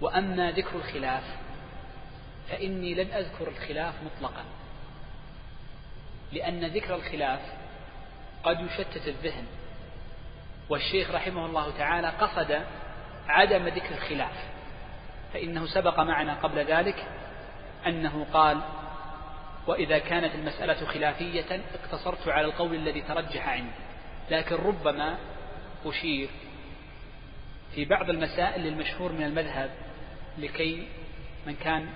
[0.00, 1.24] وأما ذكر الخلاف
[2.48, 4.44] فإني لن أذكر الخلاف مطلقا
[6.32, 7.40] لأن ذكر الخلاف
[8.44, 9.46] قد يشتت الذهن.
[10.70, 12.60] والشيخ رحمه الله تعالى قصد
[13.28, 14.44] عدم ذكر الخلاف
[15.32, 17.06] فإنه سبق معنا قبل ذلك
[17.86, 18.60] أنه قال
[19.66, 23.70] وإذا كانت المسألة خلافية اقتصرت على القول الذي ترجح عندي
[24.30, 25.18] لكن ربما
[25.84, 26.28] أشير
[27.74, 29.70] في بعض المسائل للمشهور من المذهب
[30.38, 30.88] لكي
[31.46, 31.88] من كان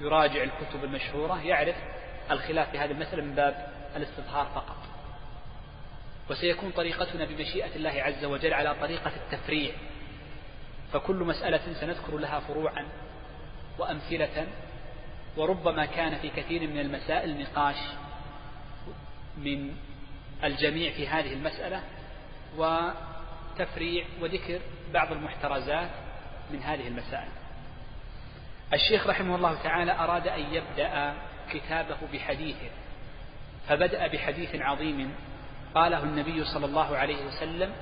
[0.00, 1.76] يراجع الكتب المشهورة يعرف
[2.30, 4.76] الخلاف في هذه المسألة من باب الاستظهار فقط.
[6.30, 9.72] وسيكون طريقتنا بمشيئة الله عز وجل على طريقة التفريع.
[10.92, 12.86] فكل مسألة سنذكر لها فروعا
[13.78, 14.46] وأمثلة.
[15.36, 17.76] وربما كان في كثير من المسائل نقاش
[19.36, 19.76] من
[20.44, 21.82] الجميع في هذه المسألة.
[23.56, 24.60] وتفريع وذكر
[24.94, 25.90] بعض المحترزات
[26.50, 27.28] من هذه المسائل.
[28.72, 31.14] الشيخ رحمه الله تعالى أراد أن يبدأ
[31.50, 32.56] كتابه بحديث
[33.68, 35.14] فبدأ بحديث عظيم
[35.74, 37.72] قاله النبي صلى الله عليه وسلم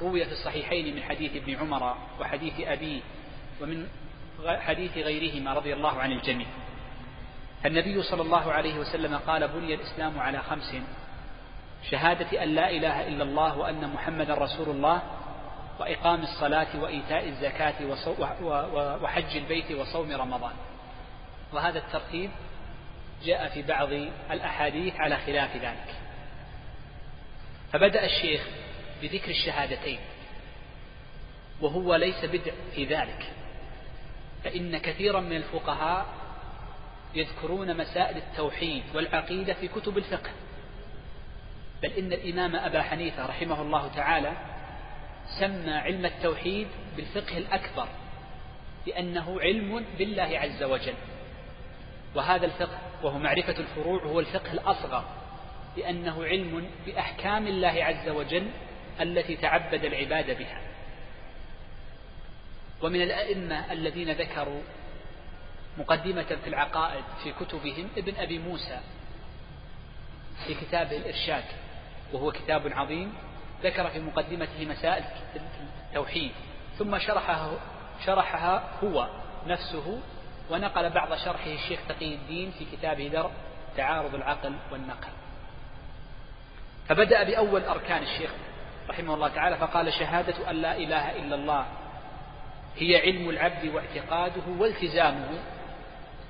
[0.00, 3.00] روي في الصحيحين من حديث ابن عمر وحديث أبيه
[3.60, 3.88] ومن
[4.46, 6.46] حديث غيرهما رضي الله عن الجميع.
[7.66, 10.76] النبي صلى الله عليه وسلم قال بني الإسلام على خمس
[11.90, 15.02] شهادة أن لا إله إلا الله وأن محمدا رسول الله
[15.80, 17.74] وإقام الصلاة وإيتاء الزكاة
[19.02, 20.54] وحج البيت وصوم رمضان.
[21.52, 22.30] وهذا الترتيب
[23.24, 23.88] جاء في بعض
[24.30, 25.94] الأحاديث على خلاف ذلك.
[27.72, 28.40] فبدأ الشيخ
[29.02, 29.98] بذكر الشهادتين
[31.60, 33.26] وهو ليس بدع في ذلك
[34.44, 36.06] فإن كثيرا من الفقهاء
[37.14, 40.30] يذكرون مسائل التوحيد والعقيدة في كتب الفقه.
[41.82, 44.32] بل إن الإمام أبا حنيفة رحمه الله تعالى
[45.40, 47.88] سمى علم التوحيد بالفقه الأكبر
[48.86, 50.94] لأنه علم بالله عز وجل.
[52.14, 55.04] وهذا الفقه وهو معرفة الفروع هو الفقه الأصغر
[55.76, 58.50] لأنه علم بأحكام الله عز وجل
[59.00, 60.60] التي تعبد العباد بها.
[62.82, 64.62] ومن الأئمة الذين ذكروا
[65.78, 68.80] مقدمة في العقائد في كتبهم ابن أبي موسى
[70.46, 71.44] في كتابه الإرشاد.
[72.12, 73.14] وهو كتاب عظيم
[73.62, 75.04] ذكر في مقدمته مسائل
[75.88, 76.32] التوحيد
[76.78, 77.50] ثم شرحها
[78.06, 79.08] شرحها هو
[79.46, 80.00] نفسه
[80.50, 83.30] ونقل بعض شرحه الشيخ تقي الدين في كتابه درء
[83.76, 85.08] تعارض العقل والنقل.
[86.88, 88.30] فبدأ بأول أركان الشيخ
[88.88, 91.66] رحمه الله تعالى فقال شهادة أن لا إله إلا الله
[92.76, 95.28] هي علم العبد واعتقاده والتزامه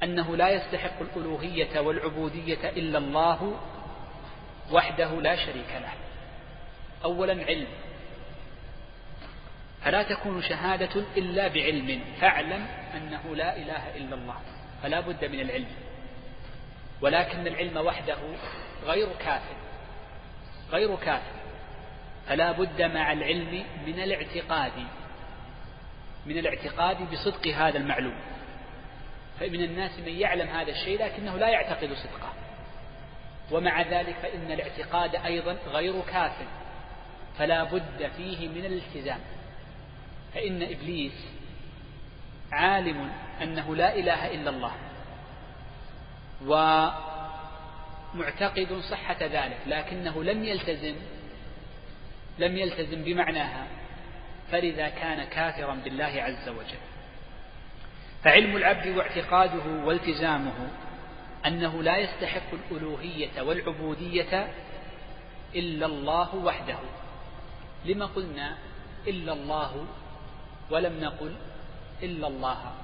[0.02, 3.56] أنه لا يستحق الألوهية والعبودية إلا الله
[4.72, 5.92] وحده لا شريك له.
[7.04, 7.66] أولا علم.
[9.82, 12.00] فلا تكون شهادة إلا بعلم.
[12.20, 14.36] فاعلم أنه لا إله إلا الله.
[14.82, 15.70] فلا بد من العلم.
[17.00, 18.18] ولكن العلم وحده
[18.84, 19.42] غير كاف.
[20.70, 21.22] غير كاف.
[22.28, 24.72] فلا بد مع العلم من الاعتقاد.
[26.26, 28.16] من الاعتقاد بصدق هذا المعلوم.
[29.40, 32.45] فمن الناس من يعلم هذا الشيء لكنه لا يعتقد صدقه.
[33.50, 36.32] ومع ذلك فإن الاعتقاد أيضا غير كاف
[37.38, 39.20] فلا بد فيه من الالتزام.
[40.34, 41.26] فإن إبليس
[42.52, 44.72] عالم أنه لا إله إلا الله
[48.14, 50.94] ومعتقد صحة ذلك لكنه لم يلتزم
[52.38, 53.66] لم يلتزم بمعناها
[54.52, 56.78] فلذا كان كافرا بالله عز وجل.
[58.24, 60.68] فعلم العبد واعتقاده والتزامه
[61.46, 64.54] أنه لا يستحق الألوهية والعبودية
[65.54, 66.78] إلا الله وحده.
[67.84, 68.58] لما قلنا
[69.06, 69.86] إلا الله
[70.70, 71.36] ولم نقل
[72.02, 72.74] إلا الله؟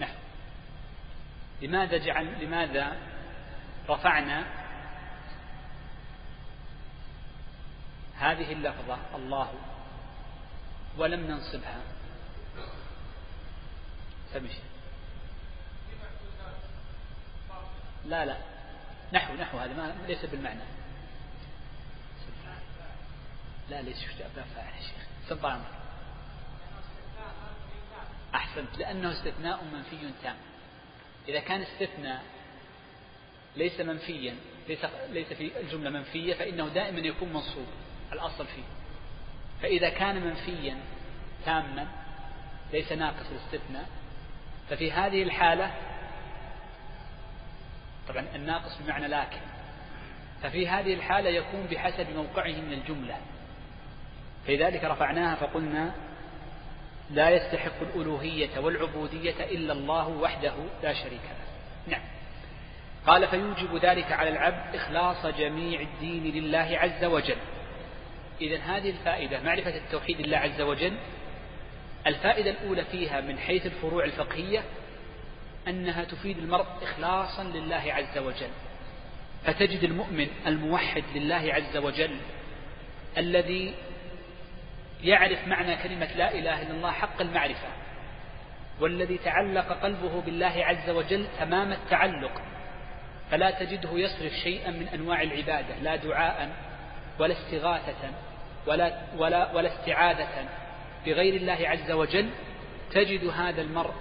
[0.00, 0.16] نحن
[1.62, 2.96] لماذا جعل لماذا
[3.88, 4.44] رفعنا
[8.16, 9.52] هذه اللفظة الله
[10.98, 11.80] ولم ننصبها؟
[14.34, 14.71] تمشي
[18.06, 18.36] لا لا.
[19.12, 20.62] نحو نحو هذا ما ليس بالمعنى.
[23.70, 24.04] لا ليس
[24.36, 25.06] باب فاعل يا شيخ.
[25.28, 25.62] سبحان
[28.34, 28.78] أحسنت.
[28.78, 30.36] لأنه استثناء منفي تام.
[31.28, 32.22] إذا كان استثناء
[33.56, 34.36] ليس منفيا
[34.68, 37.66] ليس ليس في الجملة منفية فإنه دائما يكون منصوب
[38.12, 38.62] الأصل فيه.
[39.62, 40.78] فإذا كان منفيا
[41.44, 41.86] تاما
[42.72, 43.88] ليس ناقص الاستثناء
[44.70, 45.91] ففي هذه الحالة
[48.08, 49.40] طبعا الناقص بمعنى لكن.
[50.42, 53.16] ففي هذه الحالة يكون بحسب موقعه من الجملة.
[54.46, 55.92] فلذلك رفعناها فقلنا
[57.10, 61.46] لا يستحق الألوهية والعبودية إلا الله وحده لا شريك له.
[61.86, 62.02] نعم.
[63.06, 67.36] قال فيوجب ذلك على العبد إخلاص جميع الدين لله عز وجل.
[68.40, 70.96] إذا هذه الفائدة معرفة التوحيد لله عز وجل
[72.06, 74.64] الفائدة الأولى فيها من حيث الفروع الفقهية
[75.68, 78.50] أنها تفيد المرء إخلاصا لله عز وجل.
[79.44, 82.16] فتجد المؤمن الموحد لله عز وجل
[83.18, 83.74] الذي
[85.02, 87.68] يعرف معنى كلمة لا إله إلا الله حق المعرفة
[88.80, 92.42] والذي تعلق قلبه بالله عز وجل تمام التعلق
[93.30, 96.50] فلا تجده يصرف شيئا من أنواع العبادة لا دعاء
[97.18, 98.10] ولا استغاثة
[98.66, 100.48] ولا, ولا, ولا استعاذة
[101.06, 102.30] بغير الله عز وجل.
[102.90, 103.94] تجد هذا المرء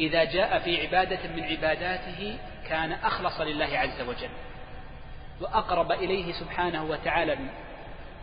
[0.00, 2.38] إذا جاء في عبادة من عباداته
[2.68, 4.30] كان أخلص لله عز وجل
[5.40, 7.36] وأقرب إليه سبحانه وتعالى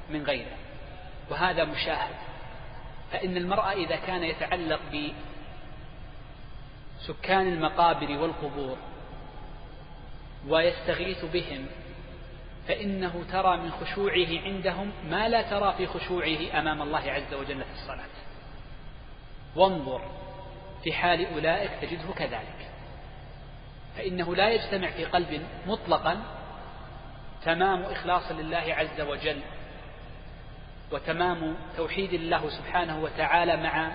[0.10, 0.58] من غيره
[1.30, 2.16] وهذا مشاهد.
[3.12, 4.80] فإن المرأة إذا كان يتعلق
[7.00, 8.78] بسكان المقابر والقبور
[10.48, 11.66] ويستغيث بهم
[12.68, 17.72] فإنه ترى من خشوعه عندهم ما لا ترى في خشوعه أمام الله عز وجل في
[17.74, 18.14] الصلاة.
[19.56, 20.02] وانظر
[20.84, 22.70] في حال أولئك تجده كذلك.
[23.98, 26.22] فإنه لا يجتمع في قلب مطلقا
[27.46, 29.42] تمام إخلاص لله عز وجل
[30.92, 33.92] وتمام توحيد الله سبحانه وتعالى مع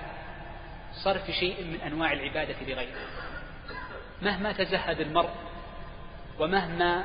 [1.05, 2.99] صرف شيء من أنواع العبادة لغيره.
[4.23, 5.31] مهما تزهد المرء
[6.39, 7.05] ومهما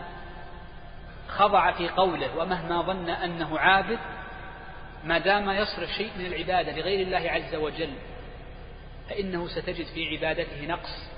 [1.27, 3.99] خضع في قوله ومهما ظن أنه عابد
[5.03, 7.93] ما دام يصرف شيء من العبادة لغير الله عز وجل
[9.09, 11.13] فإنه ستجد في عبادته نقص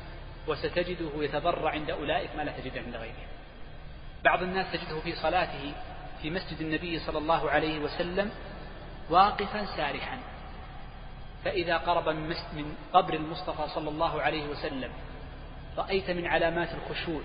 [0.47, 3.27] وستجده يتضرع عند أولئك ما لا تجده عند غيره.
[4.23, 5.73] بعض الناس تجده في صلاته
[6.21, 8.31] في مسجد النبي صلى الله عليه وسلم
[9.09, 10.17] واقفا سارحا.
[11.45, 14.91] فإذا قرب من قبر المصطفى صلى الله عليه وسلم
[15.77, 17.21] رأيت من علامات الخشوع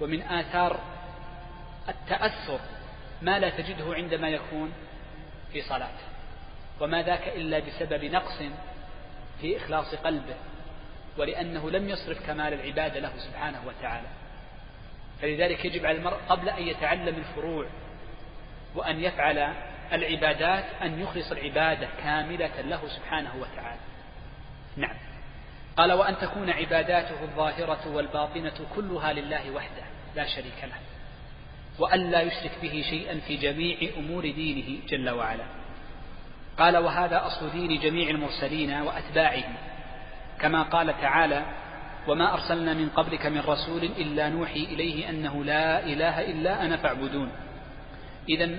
[0.00, 0.80] ومن آثار
[1.88, 2.60] التأثر
[3.22, 4.72] ما لا تجده عندما يكون
[5.52, 6.04] في صلاته.
[6.80, 8.42] وما ذاك إلا بسبب نقص
[9.40, 10.36] في إخلاص قلبه
[11.18, 14.08] ولأنه لم يصرف كمال العبادة له سبحانه وتعالى.
[15.22, 17.66] فلذلك يجب على المرء قبل أن يتعلم الفروع
[18.74, 19.54] وأن يفعل
[19.92, 23.80] العبادات أن يخلص العبادة كاملة له سبحانه وتعالى.
[24.76, 24.96] نعم.
[25.76, 29.84] قال وأن تكون عباداته الظاهرة والباطنة كلها لله وحده
[30.16, 30.78] لا شريك له.
[31.78, 35.44] وأن لا يشرك به شيئا في جميع أمور دينه جل وعلا.
[36.58, 39.54] قال وهذا أصل دين جميع المرسلين وأتباعهم.
[40.40, 41.42] كما قال تعالى
[42.08, 47.32] وما أرسلنا من قبلك من رسول إلا نوحي إليه أنه لا إله إلا أنا فاعبدون.
[48.28, 48.56] إذا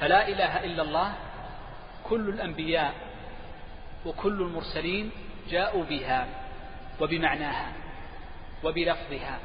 [0.00, 1.12] فلا إله إلا الله
[2.04, 2.94] كل الأنبياء
[4.06, 5.10] وكل المرسلين
[5.50, 6.26] جاءوا بها
[7.00, 7.72] وبمعناها
[8.64, 9.38] وبلفظها.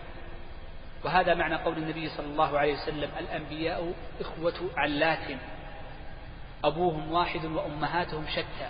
[1.03, 5.27] وهذا معنى قول النبي صلى الله عليه وسلم الأنبياء إخوة علات.
[6.68, 8.70] أبوهم واحد وأمهاتهم شتى.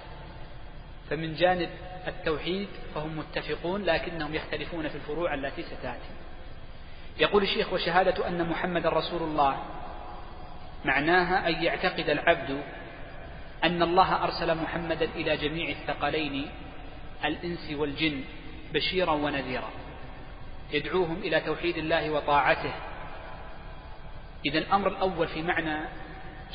[1.10, 1.70] فمن جانب
[2.08, 6.14] التوحيد فهم متفقون لكنهم يختلفون في الفروع التي ستأتي.
[7.20, 9.58] يقول الشيخ وشهادة أن محمد رسول الله
[10.86, 12.64] معناها أن يعتقد العبد
[13.64, 16.50] أن الله أرسل محمدا إلى جميع الثقلين
[17.26, 18.24] الإنس والجن
[18.74, 19.70] بشيرا ونذيرا.
[20.72, 22.74] يدعوهم إلى توحيد الله وطاعته.
[24.46, 25.88] إذا الأمر الأول في معنى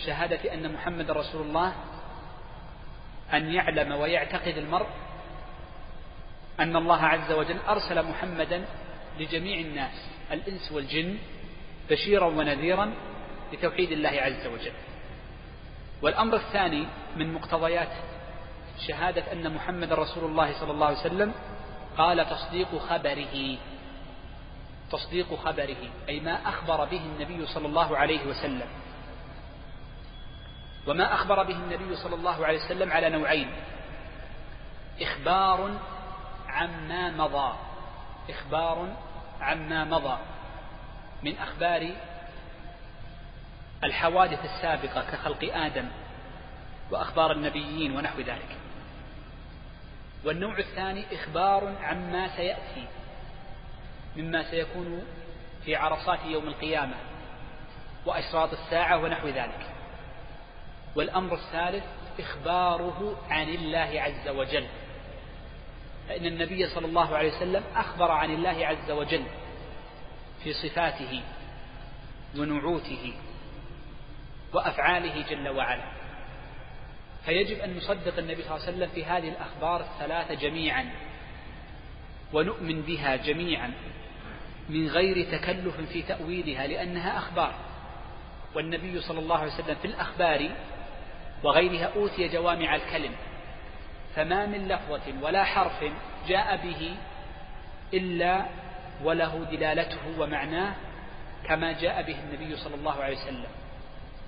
[0.07, 1.74] شهادة أن محمد رسول الله
[3.34, 4.86] أن يعلم ويعتقد المرء
[6.61, 8.64] أن الله عز وجل أرسل محمدا
[9.18, 11.18] لجميع الناس الإنس والجن
[11.90, 12.92] بشيرا ونذيرا
[13.53, 14.72] لتوحيد الله عز وجل.
[16.03, 16.86] والأمر الثاني
[17.16, 17.92] من مقتضيات
[18.88, 21.32] شهادة أن محمد رسول الله صلى الله عليه وسلم
[21.98, 23.57] قال تصديق خبره.
[24.92, 28.66] تصديق خبره أي ما أخبر به النبي صلى الله عليه وسلم.
[30.86, 33.50] وما أخبر به النبي صلى الله عليه وسلم على نوعين.
[35.00, 35.70] إخبار
[36.48, 37.56] عما مضى.
[38.30, 38.96] إخبار
[39.40, 40.18] عما مضى.
[41.22, 41.90] من أخبار
[43.84, 45.88] الحوادث السابقة كخلق آدم
[46.90, 48.56] وأخبار النبيين ونحو ذلك.
[50.24, 52.86] والنوع الثاني إخبار عما سيأتي.
[54.16, 55.02] مما سيكون
[55.64, 56.96] في عرصات يوم القيامة
[58.06, 59.69] وأشراط الساعة ونحو ذلك.
[60.97, 61.84] والأمر الثالث
[62.20, 64.66] إخباره عن الله عز وجل.
[66.09, 69.24] فإن النبي صلى الله عليه وسلم أخبر عن الله عز وجل
[70.45, 71.22] في صفاته
[72.38, 73.14] ونعوته
[74.53, 75.84] وأفعاله جل وعلا.
[77.24, 80.91] فيجب أن نصدق النبي صلى الله عليه وسلم في هذه الأخبار الثلاثة جميعا
[82.32, 83.72] ونؤمن بها جميعا
[84.68, 87.55] من غير تكلف في تأويلها لأنها أخبار.
[88.55, 90.51] والنبي صلى الله عليه وسلم في الأخبار
[91.43, 93.12] وغيرها أوتي جوامع الكلم
[94.16, 95.84] فما من لفظة ولا حرف
[96.28, 96.97] جاء به
[97.95, 98.47] إلا
[99.05, 100.74] وله دلالته ومعناه
[101.47, 103.51] كما جاء به النبي صلى الله عليه وسلم.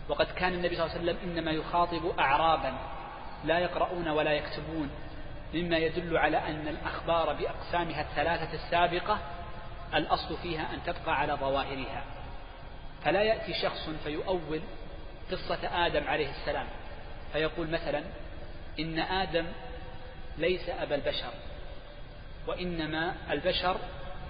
[0.09, 2.75] وقد كان النبي صلى الله عليه وسلم إنما يخاطب أعرابا
[3.45, 4.91] لا يقرؤون ولا يكتبون
[5.55, 9.19] مما يدل على أن الأخبار بأقسامها الثلاثة السابقة
[9.95, 12.05] الأصل فيها أن تبقى على ظواهرها.
[13.05, 14.61] فلا يأتي شخص فيؤول
[15.31, 16.67] قصة آدم عليه السلام.
[17.33, 18.03] فيقول مثلا
[18.79, 19.47] إن آدم
[20.39, 21.33] ليس أبا البشر
[22.47, 23.77] وإنما البشر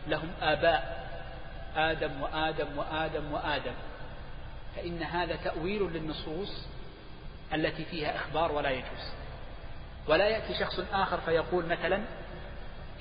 [0.09, 1.03] لهم آباء
[1.77, 3.75] آدم وآدم وآدم وآدم.
[4.77, 6.67] فإن هذا تأويل للنصوص
[7.55, 9.13] التي فيها إخبار ولا يجوز.
[10.09, 12.03] ولا يأتي شخص آخر فيقول مثلا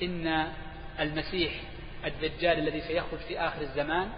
[0.04, 0.48] إن
[1.00, 1.54] المسيح
[2.06, 4.10] الدجال الذي سيخرج في آخر الزمان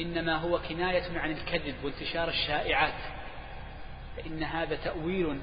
[0.00, 3.19] إنما هو كناية عن الكذب وانتشار الشائعات.
[4.16, 5.40] فإن هذا تأويل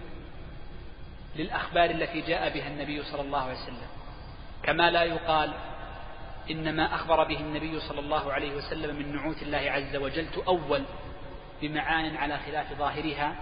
[1.35, 3.87] للأخبار التي جاء بها النبي صلى الله عليه وسلم.
[4.63, 5.53] كما لا يقال
[6.51, 10.83] إنما أخبر به النبي صلى الله عليه وسلم من نعوت الله عز وجل تؤول
[11.61, 13.35] بمعان على خلاف ظاهرها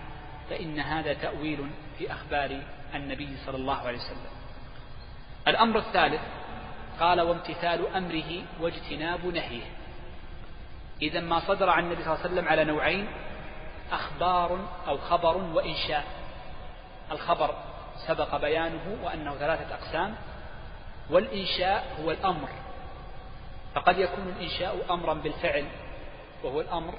[0.49, 2.61] فإن هذا تأويل في أخبار
[2.95, 4.31] النبي صلى الله عليه وسلم.
[5.47, 6.21] الأمر الثالث
[6.99, 9.63] قال وامتثال أمره واجتناب نهيه.
[11.01, 13.07] إذا ما صدر عن النبي صلى الله عليه وسلم على نوعين
[13.91, 16.05] أخبار أو خبر وإنشاء.
[17.11, 17.55] الخبر
[18.07, 20.15] سبق بيانه وأنه ثلاثة أقسام.
[21.09, 22.49] والإنشاء هو الأمر.
[23.75, 25.65] فقد يكون الإنشاء أمرا بالفعل
[26.43, 26.93] وهو الأمر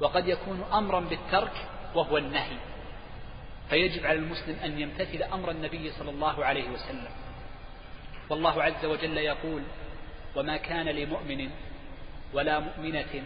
[0.00, 2.56] وقد يكون أمرا بالترك وهو النهي.
[3.70, 7.10] فيجب على المسلم أن يمتثل أمر النبي صلى الله عليه وسلم.
[8.30, 9.62] والله عز وجل يقول
[10.36, 11.50] وما كان لمؤمن
[12.32, 13.24] ولا مؤمنة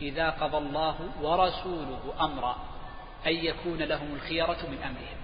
[0.00, 2.56] إذا قضى الله ورسوله أمرا
[3.26, 5.16] أن يكون لهم الخيرة من أمرهم.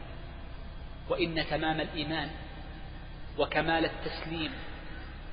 [1.09, 2.31] وإن تمام الإيمان
[3.39, 4.53] وكمال التسليم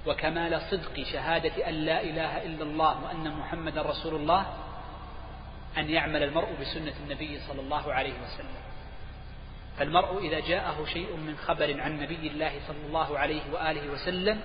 [0.07, 4.45] وكمال صدق شهادة أن لا إله إلا الله وأن محمدا رسول الله
[5.77, 8.65] أن يعمل المرء بسنة النبي صلى الله عليه وسلم.
[9.77, 14.41] فالمرء إذا جاءه شيء من خبر عن نبي الله صلى الله عليه وآله وسلم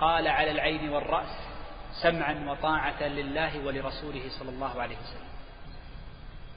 [0.00, 1.47] قال على العين والرأس
[2.02, 5.28] سمعا وطاعة لله ولرسوله صلى الله عليه وسلم.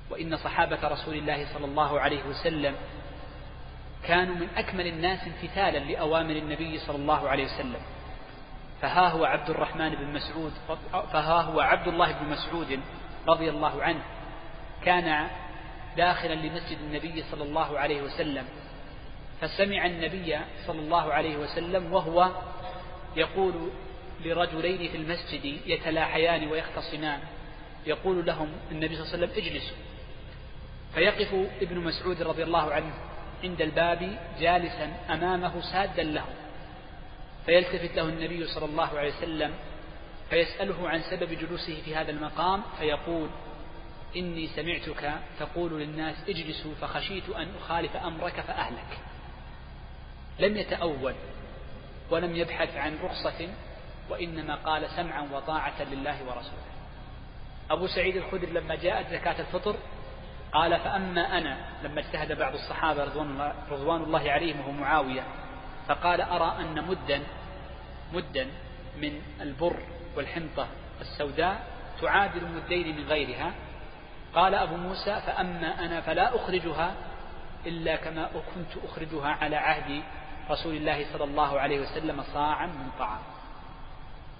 [0.09, 2.75] وإن صحابة رسول الله صلى الله عليه وسلم
[4.03, 7.81] كانوا من أكمل الناس امتثالا لأوامر النبي صلى الله عليه وسلم.
[8.81, 10.51] فها هو عبد الرحمن بن مسعود
[11.13, 12.79] فها هو عبد الله بن مسعود
[13.27, 14.01] رضي الله عنه.
[14.85, 15.27] كان
[15.97, 18.45] داخلا لمسجد النبي صلى الله عليه وسلم.
[19.41, 22.29] فسمع النبي صلى الله عليه وسلم وهو
[23.15, 23.69] يقول
[24.25, 27.19] لرجلين في المسجد يتلاحيان ويختصمان.
[27.85, 29.77] يقول لهم النبي صلى الله عليه وسلم اجلسوا
[30.93, 32.93] فيقف ابن مسعود رضي الله عنه
[33.43, 36.25] عند الباب جالسا أمامه سادا له.
[37.45, 39.53] فيلتفت له النبي صلى الله عليه وسلم
[40.29, 43.29] فيسأله عن سبب جلوسه في هذا المقام فيقول
[44.15, 48.97] إني سمعتك تقول للناس اجلسوا فخشيت أن أخالف أمرك فأهلك.
[50.39, 51.13] لم يتأول
[52.09, 53.49] ولم يبحث عن رخصة
[54.09, 56.71] وإنما قال سمعا وطاعة لله ورسوله.
[57.71, 59.75] أبو سعيد الخدري لما جاءت زكاة الفطر
[60.53, 63.03] قال فأما أنا لما اجتهد بعض الصحابة
[63.71, 65.23] رضوان الله عليهم وهو معاوية
[65.87, 67.21] فقال أرى أن مدا
[68.13, 68.47] مدا
[68.97, 69.79] من البر
[70.15, 70.67] والحنطة
[71.01, 71.63] السوداء
[72.01, 73.53] تعادل مدين من غيرها.
[74.35, 76.93] قال أبو موسى فأما أنا فلا أخرجها
[77.65, 80.03] إلا كما كنت أخرجها على عهد
[80.49, 83.19] رسول الله صلى الله عليه وسلم صاعا من طعام.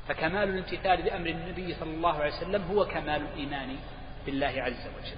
[0.08, 3.76] فكمال الامتثال لأمر النبي صلى الله عليه وسلم هو كمال الإيمان
[4.26, 5.18] بالله عز وجل.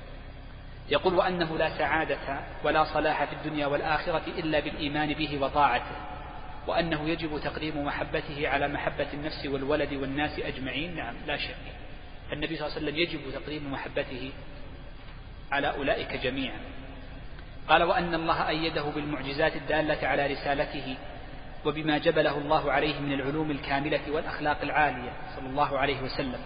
[0.90, 5.96] يقول وأنه لا سعادة ولا صلاح في الدنيا والآخرة إلا بالإيمان به وطاعته
[6.68, 10.96] وأنه يجب تقديم محبته على محبة النفس والولد والناس أجمعين.
[10.96, 11.56] نعم لا شك.
[12.34, 14.32] النبي صلى الله عليه وسلم يجب تقديم محبته
[15.52, 16.60] على أولئك جميعا.
[17.68, 20.98] قال وأن الله أيده بالمعجزات الدالة على رسالته
[21.66, 26.40] وبما جبله الله عليه من العلوم الكاملة والأخلاق العالية صلى الله عليه وسلم.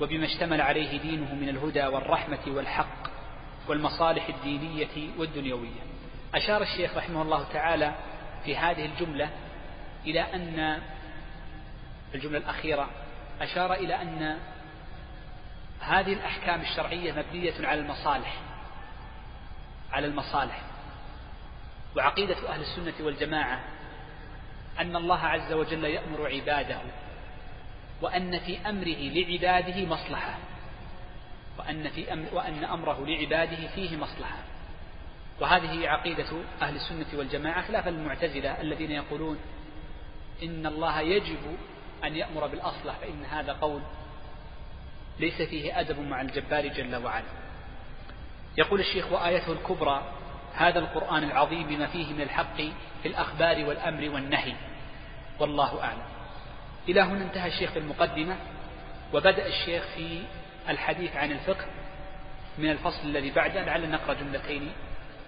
[0.00, 3.10] وبما اشتمل عليه دينه من الهدى والرحمة والحق
[3.68, 5.80] والمصالح الدينية والدنيوية.
[6.34, 7.94] أشار الشيخ رحمه الله تعالى
[8.44, 9.30] في هذه الجملة
[10.06, 10.78] إلى أن
[12.14, 12.90] الجملة الأخيرة
[13.40, 14.38] أشار إلى أن
[15.80, 18.36] هذه الأحكام الشرعية مبنية على المصالح
[19.92, 20.60] على المصالح.
[21.96, 23.60] وعقيدة أهل السنة والجماعة
[24.78, 26.78] أن الله عز وجل يأمر عباده
[28.02, 30.38] وأن في أمره لعباده مصلحة
[31.58, 34.38] وأن, في أمر وأن أمره لعباده فيه مصلحة.
[35.40, 36.26] وهذه عقيدة
[36.62, 39.38] أهل السنة والجماعة خلافا للمعتزلة الذين يقولون
[40.42, 41.56] إن الله يجب
[42.04, 43.82] أن يأمر بالأصلح فإن هذا قول
[45.18, 47.24] ليس فيه أدب مع الجبار جل وعلا.
[48.58, 50.12] يقول الشيخ وآيته الكبرى
[50.54, 52.56] هذا القرآن العظيم بما فيه من الحق
[53.02, 54.52] في الأخبار والأمر والنهي.
[55.38, 56.02] والله أعلم.
[56.88, 58.36] إلى هنا انتهى الشيخ في المقدمة
[59.14, 60.22] وبدأ الشيخ في
[60.68, 61.64] الحديث عن الفقه
[62.58, 63.64] من الفصل الذي بعده.
[63.64, 64.72] لعل نقرأ جملتين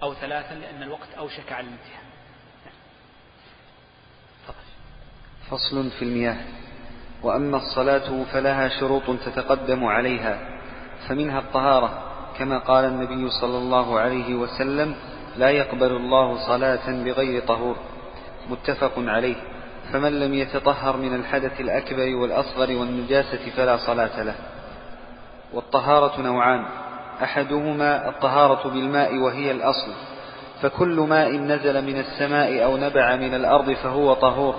[0.03, 2.03] أو ثلاثا لأن الوقت أوشك على الانتهاء
[5.49, 6.37] فصل في المياه.
[7.23, 10.39] وأما الصلاة فلها شروط تتقدم عليها
[11.07, 12.03] فمنها الطهارة
[12.37, 14.95] كما قال النبي صلى الله عليه وسلم
[15.37, 17.75] لا يقبل الله صلاة بغير طهور.
[18.49, 19.35] متفق عليه.
[19.93, 24.35] فمن لم يتطهر من الحدث الأكبر والأصغر والنجاسة فلا صلاة له.
[25.53, 26.65] والطهارة نوعان.
[27.23, 29.91] أحدهما الطهارة بالماء وهي الأصل.
[30.61, 34.55] فكل ماء نزل من السماء أو نبع من الأرض فهو طهور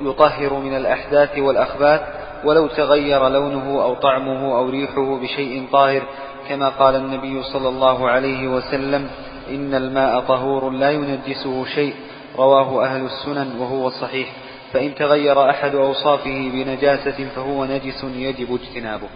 [0.00, 2.00] يطهر من الأحداث والأخباث
[2.44, 6.02] ولو تغير لونه أو طعمه أو ريحه بشيء طاهر
[6.48, 9.10] كما قال النبي صلى الله عليه وسلم
[9.48, 11.94] إن الماء طهور لا ينجسه شيء.
[12.36, 14.32] رواه أهل السنن وهو صحيح.
[14.72, 19.08] فإن تغير أحد أوصافه بنجاسة فهو نجس يجب اجتنابه.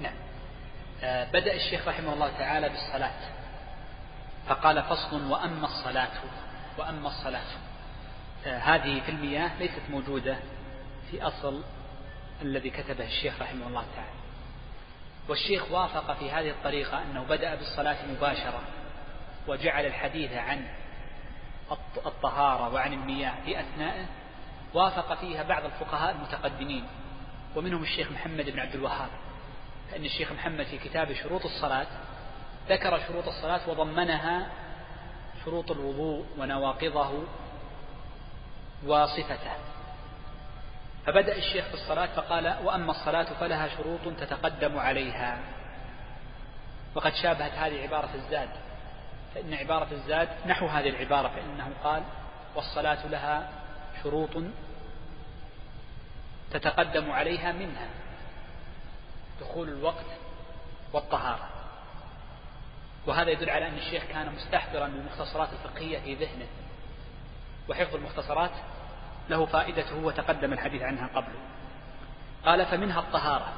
[0.00, 0.14] نعم.
[1.02, 3.20] آه بدأ الشيخ رحمه الله تعالى بالصلاة.
[4.48, 6.08] فقال فصل وأما الصلاة
[6.78, 7.50] وأما الصلاة.
[8.46, 10.36] آه هذه في المياه ليست موجودة
[11.10, 11.62] في أصل
[12.42, 14.10] الذي كتبه الشيخ رحمه الله تعالى.
[15.28, 18.60] والشيخ وافق في هذه الطريقة أنه بدأ بالصلاة مباشرة.
[19.50, 20.66] وجعل الحديث عن
[22.06, 24.06] الطهارة وعن المياه في أثنائه
[24.74, 26.86] وافق فيها بعض الفقهاء المتقدمين
[27.56, 29.08] ومنهم الشيخ محمد بن عبد الوهاب.
[29.90, 31.86] فإن الشيخ محمد في كتاب شروط الصلاة
[32.68, 34.46] ذكر شروط الصلاة وضمنها
[35.44, 37.24] شروط الوضوء ونواقضه
[38.86, 39.52] وصفته.
[41.06, 45.38] فبدأ الشيخ بالصلاة فقال وأما الصلاة فلها شروط تتقدم عليها.
[46.94, 48.69] وقد شابهت هذه عبارة الزاد.
[49.34, 52.02] فإن عبارة الزاد نحو هذه العبارة فإنه قال
[52.54, 53.48] والصلاة لها
[54.02, 54.30] شروط
[56.50, 57.88] تتقدم عليها منها
[59.40, 60.06] دخول الوقت
[60.92, 61.48] والطهارة.
[63.06, 66.46] وهذا يدل على أن الشيخ كان مستحضرا للمختصرات الفقهية في ذهنه
[67.68, 68.50] وحفظ المختصرات
[69.28, 71.40] له فائدته وتقدم الحديث عنها قبله.
[72.44, 73.52] قال فمنها الطهارة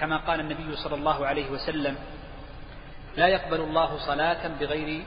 [0.00, 1.98] كما قال النبي صلى الله عليه وسلم
[3.16, 5.04] لا يقبل الله صلاة بغير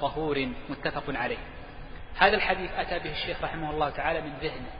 [0.00, 1.38] طهور متفق عليه.
[2.18, 4.70] هذا الحديث أتى به الشيخ رحمه الله تعالى من ذهنه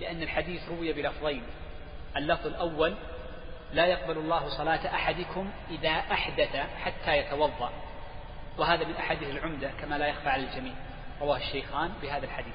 [0.00, 1.42] لأن الحديث روي بلفظين
[2.16, 2.94] اللفظ الأول
[3.72, 7.72] لا يقبل الله صلاة أحدكم إذا أحدث حتى يتوضأ
[8.58, 10.72] وهذا من أحاديث العمدة كما لا يخفى على الجميع.
[11.20, 12.54] رواه الشيخان بهذا الحديث.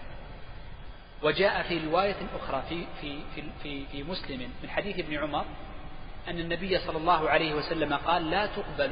[1.23, 5.45] وجاء في رواية أخرى في في في في, في مسلم من حديث ابن عمر
[6.27, 8.91] أن النبي صلى الله عليه وسلم قال لا تقبل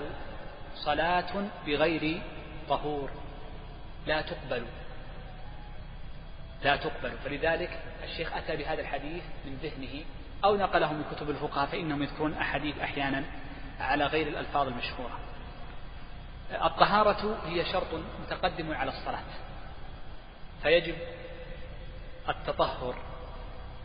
[0.76, 2.22] صلاة بغير
[2.70, 3.10] طهور.
[4.08, 4.66] لا تقبل.
[6.64, 7.12] لا تقبل.
[7.24, 10.06] فلذلك الشيخ أتى بهذا الحديث من ذهنه
[10.44, 13.24] أو نقله من كتب الفقهاء فإنهم يذكرون أحاديث أحيانا
[13.80, 15.20] على غير الألفاظ المشهورة.
[16.52, 17.88] الطهارة هي شرط
[18.22, 19.24] متقدم على الصلاة.
[20.62, 20.96] فيجب
[22.30, 22.96] التطهر.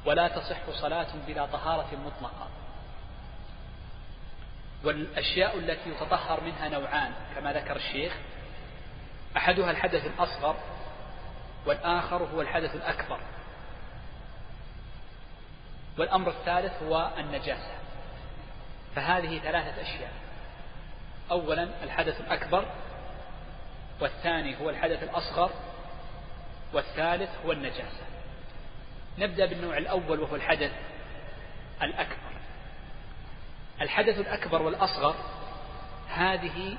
[0.07, 2.49] ولا تصح صلاة بلا طهارة مطلقة.
[4.85, 8.13] والأشياء التي يتطهر منها نوعان كما ذكر الشيخ.
[9.37, 10.57] أحدها الحدث الأصغر
[11.67, 13.21] والآخر هو الحدث الأكبر.
[15.99, 17.75] والأمر الثالث هو النجاسة.
[18.97, 20.13] فهذه ثلاثة أشياء.
[21.31, 22.65] أولا الحدث الأكبر
[24.01, 25.51] والثاني هو الحدث الأصغر
[26.73, 28.05] والثالث هو النجاسة.
[29.19, 30.73] نبدأ بالنوع الأول وهو الحدث
[31.83, 32.30] الأكبر.
[33.81, 35.15] الحدث الأكبر والأصغر
[36.09, 36.77] هذه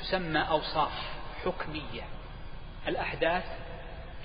[0.00, 0.92] تسمى أوصاف
[1.44, 2.02] حكمية.
[2.88, 3.44] الأحداث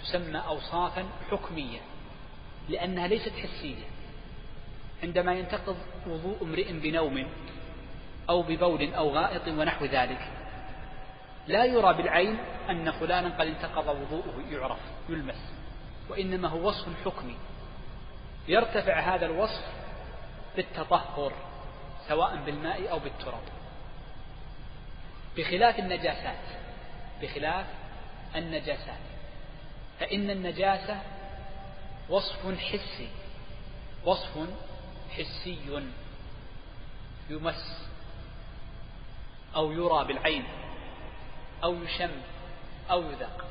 [0.01, 1.79] تسمى أوصافا حكمية
[2.69, 3.83] لأنها ليست حسية.
[5.03, 7.27] عندما ينتقض وضوء امرئ بنوم
[8.29, 10.31] أو ببول أو غائط ونحو ذلك
[11.47, 12.37] لا يرى بالعين
[12.69, 15.53] أن فلانا قد انتقض وضوءه يعرف يلمس
[16.09, 17.37] وإنما هو وصف حكمي.
[18.47, 19.65] يرتفع هذا الوصف
[20.55, 21.33] بالتطهر.
[22.07, 23.43] سواء بالماء أو بالتراب.
[25.37, 26.43] بخلاف النجاسات
[27.21, 27.65] بخلاف
[28.35, 28.99] النجاسات.
[29.99, 31.01] فإن النجاسة
[32.09, 33.09] وصف حسي
[34.05, 34.49] وصف
[35.17, 35.81] حسي
[37.29, 37.87] يمس
[39.55, 40.43] أو يرى بالعين
[41.63, 42.11] أو يشم
[42.91, 43.45] أو يذاق.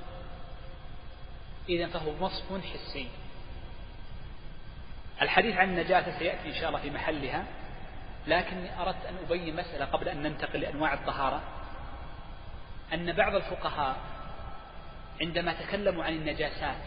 [1.68, 3.08] إذا فهو وصف حسي.
[5.22, 7.44] الحديث عن النجاسة سيأتي إن شاء الله في محلها.
[8.26, 11.42] لكني أردت أن أبين مسألة قبل أن ننتقل لأنواع الطهارة.
[12.94, 13.96] أن بعض الفقهاء
[15.20, 16.82] عندما تكلموا عن النجاسات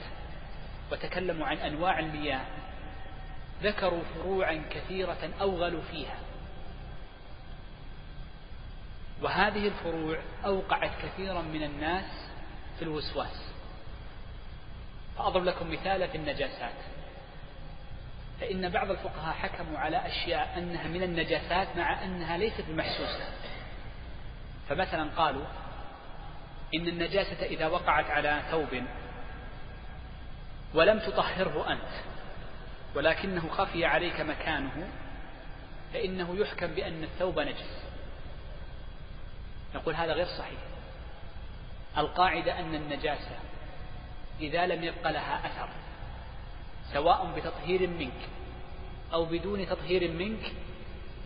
[0.91, 2.45] وتكلموا عن أنواع المياه
[3.63, 6.17] ذكروا فروعا كثيرة أوغلوا فيها.
[9.21, 12.29] وهذه الفروع أوقعت كثيرا من الناس
[12.77, 13.53] في الوسواس.
[15.17, 16.96] فأضرب لكم مثالا في النجاسات.
[18.39, 23.29] فإن بعض الفقهاء حكموا على أشياء أنها من النجاسات مع أنها ليست بمحسوسة
[24.69, 25.45] فمثلا قالوا
[26.75, 28.83] إن النجاسة إذا وقعت على ثوب
[30.73, 32.03] ولم تطهره أنت
[32.95, 34.87] ولكنه خفي عليك مكانه
[35.93, 37.83] فإنه يحكم بأن الثوب نجس.
[39.75, 40.59] نقول هذا غير صحيح.
[41.97, 43.39] القاعدة أن النجاسة
[44.39, 45.69] إذا لم يبق لها أثر
[46.93, 48.29] سواء بتطهير منك
[49.13, 50.51] أو بدون تطهير منك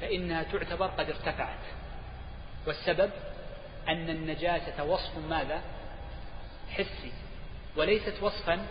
[0.02, 1.60] فإنها تعتبر قد ارتفعت.
[2.68, 3.12] والسبب
[3.88, 5.62] أن النجاسة وصف ماذا؟
[6.70, 7.12] حسي
[7.78, 8.68] وليست وصفا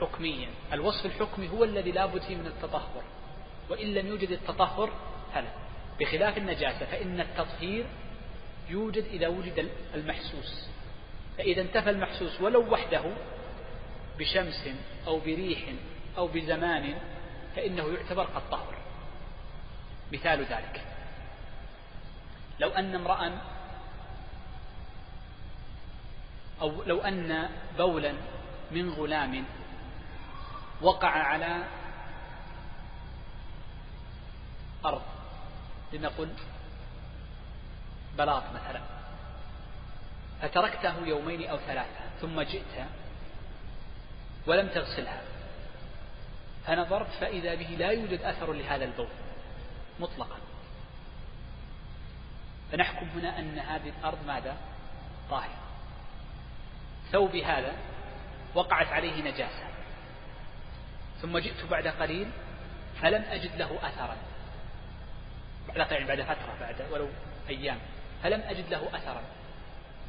[0.00, 0.48] حكميا.
[0.72, 3.02] الوصف الحكمي هو الذي لا بد فيه من التطهر
[3.70, 4.90] وإن لم يوجد التطهر
[5.34, 5.52] فلا.
[6.00, 7.86] بخلاف النجاسة فإن التطهير
[8.68, 10.68] يوجد إذا وجد المحسوس.
[11.38, 13.04] فإذا انتفى المحسوس ولو وحده
[14.18, 14.68] بشمس
[15.06, 15.58] أو بريح
[16.18, 16.94] أو بزمان
[17.56, 18.74] فإنه يعتبر قد طهر.
[20.12, 20.84] مثال ذلك.
[22.60, 23.40] لو أن امرأ
[26.60, 27.48] أو لو أن
[27.78, 28.14] بولا
[28.70, 29.44] من غلام
[30.82, 31.64] وقع على
[34.84, 35.02] أرض
[35.92, 36.32] لنقل
[38.18, 38.80] بلاط مثلا
[40.42, 42.86] فتركته يومين أو ثلاثة ثم جئت
[44.46, 45.22] ولم تغسلها
[46.66, 49.08] فنظرت فإذا به لا يوجد أثر لهذا البول
[50.00, 50.36] مطلقا.
[52.72, 54.56] فنحكم هنا أن هذه الأرض ماذا؟
[55.30, 55.58] طاهرة.
[57.12, 57.72] ثوبي هذا
[58.54, 59.64] وقعت عليه نجاسة.
[61.22, 62.30] ثم جئت بعد قليل
[63.00, 64.16] فلم أجد له أثرا.
[65.68, 67.08] بعد قليل بعد فترة بعد ولو
[67.48, 67.78] أيام.
[68.22, 69.22] فلم أجد له أثرا.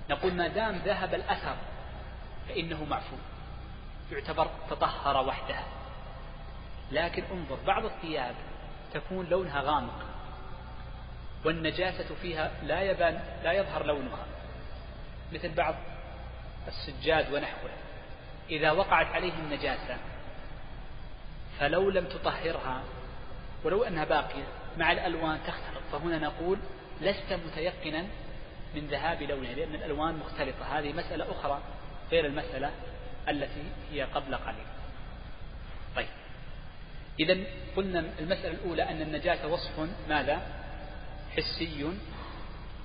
[0.10, 1.56] نقول ما دام ذهب الأثر
[2.50, 3.16] فإنه معفو.
[4.12, 5.60] يعتبر تطهر وحده.
[6.92, 8.36] لكن انظر بعض الثياب
[8.94, 10.06] تكون لونها غامق
[11.46, 14.26] والنجاسة فيها لا يبان لا يظهر لونها
[15.34, 15.76] مثل بعض
[16.68, 17.70] السجاد ونحوه.
[18.50, 19.98] إذا وقعت عليه النجاسة
[21.60, 22.82] فلو لم تطهرها
[23.64, 24.44] ولو أنها باقية
[24.78, 25.82] مع الألوان تختلط.
[25.92, 26.58] فهنا نقول
[27.02, 28.06] لست متيقنا
[28.76, 30.80] من ذهاب لونها لأن الألوان مختلطة.
[30.80, 31.62] هذه مسألة أخرى
[32.12, 32.72] غير المسألة
[33.30, 34.66] التي هي قبل قليل.
[35.96, 36.08] طيب.
[37.20, 37.38] إذا
[37.76, 40.42] قلنا المسألة الأولى أن النجاسة وصف ماذا؟
[41.38, 41.94] حسي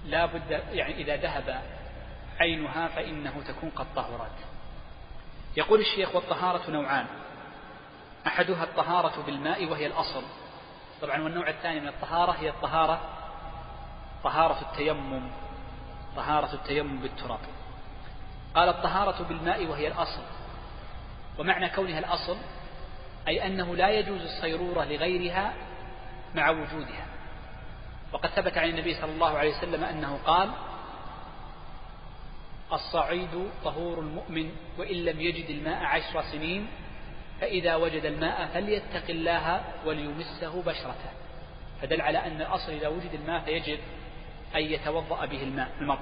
[0.07, 1.63] لا بد يعني إذا ذهب
[2.41, 4.37] عينها فإنه تكون قد طهرت.
[5.57, 7.07] يقول الشيخ والطهارة نوعان.
[8.27, 10.23] أحدها الطهارة بالماء وهي الأصل.
[11.03, 13.01] طبعا والنوع الثاني من الطهارة هي الطهارة
[14.25, 15.31] طهارة التيمم
[16.17, 17.41] طهارة التيمم بالتراب.
[18.55, 20.23] قال الطهارة بالماء وهي الأصل.
[21.39, 22.37] ومعنى كونها الأصل
[23.29, 25.55] أي أنه لا يجوز الصيرورة لغيرها
[26.35, 27.07] مع وجودها.
[28.13, 30.51] وقد ثبت عن النبي صلى الله عليه وسلم أنه قال
[32.73, 36.67] الصعيد طهور المؤمن وإن لم يجد الماء عشر سنين
[37.41, 41.11] فإذا وجد الماء فليتق الله وليمسه بشرته.
[41.83, 43.79] فدل على أن الأصل إذا وجد الماء فيجب
[44.55, 46.01] أن يتوضأ به الماء المرء.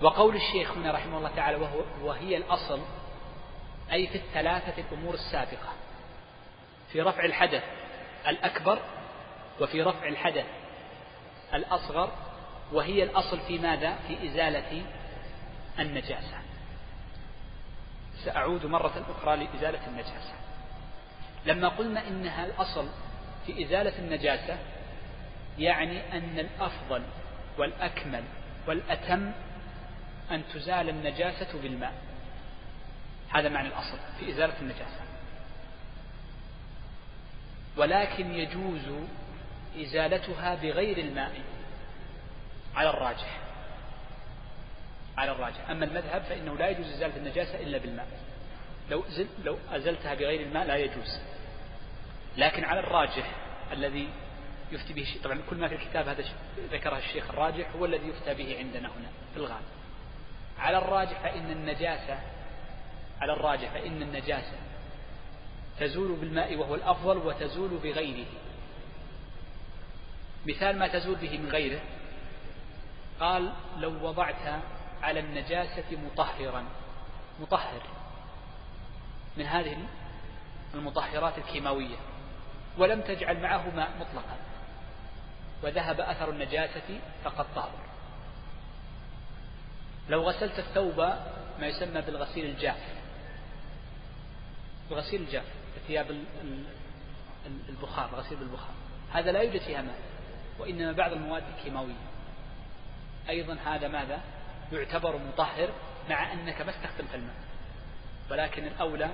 [0.00, 2.80] وقول الشيخ هنا رحمه الله تعالى وهو وهي الأصل
[3.92, 5.72] أي في الثلاثة الأمور السابقة.
[6.92, 7.62] في رفع الحدث
[8.28, 8.78] الأكبر
[9.60, 10.46] وفي رفع الحدث
[11.54, 12.12] الأصغر
[12.72, 14.82] وهي الأصل في ماذا؟ في إزالة
[15.78, 16.38] النجاسة.
[18.24, 20.34] سأعود مرة أخرى لإزالة النجاسة.
[21.46, 22.88] لما قلنا إنها الأصل
[23.46, 24.58] في إزالة النجاسة
[25.58, 27.02] يعني أن الأفضل
[27.58, 28.24] والأكمل
[28.66, 29.32] والأتم
[30.30, 31.92] أن تزال النجاسة بالماء.
[33.32, 35.02] هذا معنى الأصل في إزالة النجاسة.
[37.76, 38.82] ولكن يجوز
[39.80, 41.40] إزالتها بغير الماء
[42.74, 43.38] على الراجح.
[45.18, 45.70] على الراجح.
[45.70, 48.06] أما المذهب فإنه لا يجوز إزالة النجاسة إلا بالماء.
[48.90, 49.04] لو
[49.44, 51.18] لو أزلتها بغير الماء لا يجوز.
[52.36, 53.30] لكن على الراجح
[53.72, 54.08] الذي
[54.72, 56.24] يفتي به طبعا كل ما في الكتاب هذا
[56.72, 59.64] ذكره الشيخ الراجح هو الذي يفتى به عندنا هنا في الغالب.
[60.58, 62.18] على الراجح فإن النجاسة
[63.22, 64.56] على الراجح فإن النجاسة
[65.80, 68.26] تزول بالماء وهو الأفضل وتزول بغيره.
[70.46, 71.80] مثال ما تزول به من غيره
[73.20, 74.60] قال لو وضعت
[75.02, 76.64] على النجاسة مطهرا.
[77.40, 77.82] مطهر.
[79.36, 79.76] من هذه
[80.74, 81.96] المطهرات الكيماوية.
[82.78, 84.36] ولم تجعل معه ماء مطلقا.
[85.62, 87.78] وذهب أثر النجاسة فقد طهر
[90.08, 90.98] لو غسلت الثوب
[91.60, 93.01] ما يسمى بالغسيل الجاف.
[94.90, 95.44] الغسيل الجاف
[95.86, 96.24] ثياب
[97.68, 98.74] البخار غسيل بالبخار
[99.12, 99.98] هذا لا يوجد فيها ماء
[100.58, 101.94] وإنما بعض المواد الكيماوية.
[103.28, 104.20] أيضا هذا ماذا؟
[104.72, 105.68] يعتبر مطهر
[106.10, 107.34] مع أنك ما استخدمت الماء.
[108.30, 109.10] ولكن الأولى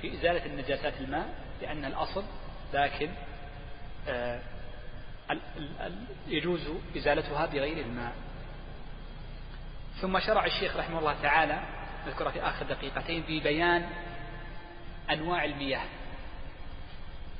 [0.00, 1.28] في إزالة النجاسات الماء
[1.62, 2.24] لأن الأصل
[2.74, 3.10] لكن
[4.08, 4.40] آه،
[6.28, 8.12] يجوز إزالتها بغير الماء.
[10.00, 11.62] ثم شرع الشيخ رحمه الله تعالى
[12.06, 13.88] نذكر في آخر دقيقتين في بيان
[15.10, 15.84] أنواع المياه.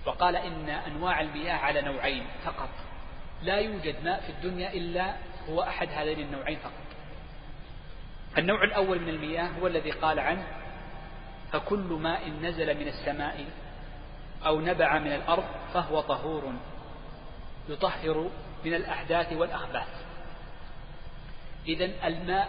[0.06, 2.68] وقال إن أنواع المياه على نوعين فقط.
[3.42, 5.14] لا يوجد ماء في الدنيا إلا
[5.48, 6.72] هو أحد هذين النوعين فقط.
[8.38, 10.46] النوع الأول من المياه هو الذي قال عنه
[11.52, 13.44] فكل ماء نزل من السماء
[14.46, 15.44] أو نبع من الأرض
[15.74, 16.52] فهو طهور
[17.68, 18.30] يطهر
[18.64, 19.88] من الأحداث والأخباث.
[21.66, 22.48] إذا الماء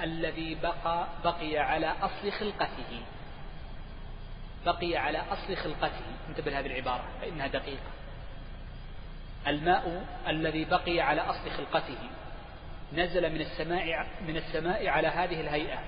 [0.00, 3.02] الذي بقى بقي على أصل خلقته.
[4.66, 6.04] بقي على أصل خلقته.
[6.28, 7.90] انتبه لهذه العبارة فإنها دقيقة.
[9.46, 11.98] الماء الذي بقي على أصل خلقته
[12.92, 15.78] نزل من السماء من السماء على هذه الهيئة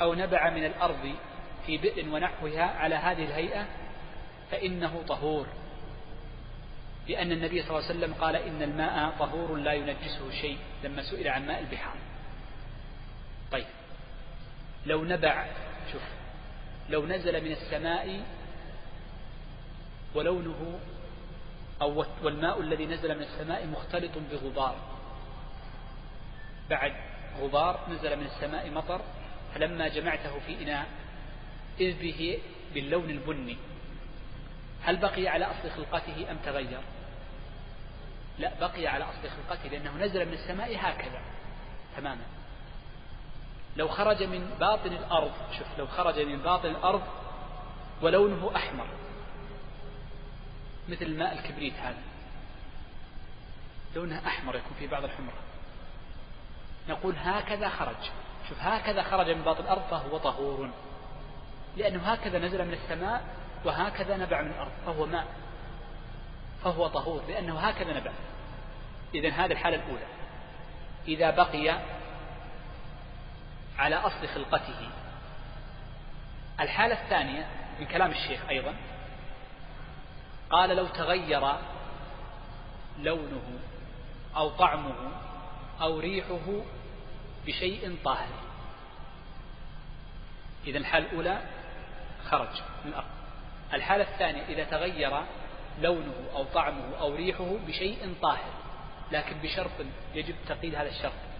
[0.00, 1.14] أو نبع من الأرض
[1.66, 3.66] في بئر ونحوها على هذه الهيئة
[4.50, 5.46] فإنه طهور.
[7.08, 11.28] لأن النبي صلى الله عليه وسلم قال إن الماء طهور لا ينجسه شيء لما سئل
[11.28, 11.96] عن ماء البحار.
[13.52, 13.66] طيب.
[14.86, 15.46] لو نبع
[16.88, 18.22] لو نزل من السماء
[20.14, 20.80] ولونه
[21.82, 24.76] أو والماء الذي نزل من السماء مختلط بغبار.
[26.70, 26.92] بعد
[27.40, 29.00] غبار نزل من السماء مطر
[29.54, 30.86] فلما جمعته في إناء
[31.80, 32.38] إذ به
[32.74, 33.56] باللون البني.
[34.82, 36.80] هل بقي على أصل خلقته أم تغير؟
[38.38, 41.20] لا بقي على أصل خلقته لأنه نزل من السماء هكذا
[41.96, 42.22] تماما.
[43.76, 47.02] لو خرج من باطن الأرض شوف لو خرج من باطن الأرض
[48.02, 48.86] ولونه أحمر
[50.88, 52.02] مثل ماء الكبريت هذا.
[53.96, 55.38] لونها أحمر يكون في بعض الحمرة
[56.88, 58.10] نقول هكذا خرج.
[58.48, 60.70] شوف هكذا خرج من باطن الأرض فهو طهور.
[61.76, 63.24] لأنه هكذا نزل من السماء
[63.64, 65.26] وهكذا نبع من الأرض فهو ماء.
[66.64, 68.12] فهو طهور لأنه هكذا نبع.
[69.14, 70.06] إذا هذه الحالة الأولى.
[71.08, 71.80] إذا بقي
[73.78, 74.88] على أصل خلقته.
[76.60, 77.46] الحالة الثانية
[77.80, 78.74] من كلام الشيخ أيضا
[80.50, 81.52] قال لو تغير
[82.98, 83.58] لونه
[84.36, 84.94] أو طعمه
[85.80, 86.62] أو ريحه
[87.46, 88.28] بشيء طاهر.
[90.66, 91.38] إذا الحالة الأولى
[92.30, 93.06] خرج من الأرض.
[93.74, 95.22] الحالة الثانية إذا تغير
[95.80, 98.52] لونه أو طعمه أو ريحه بشيء طاهر
[99.12, 99.70] لكن بشرط
[100.14, 101.33] يجب تقييد هذا الشرط.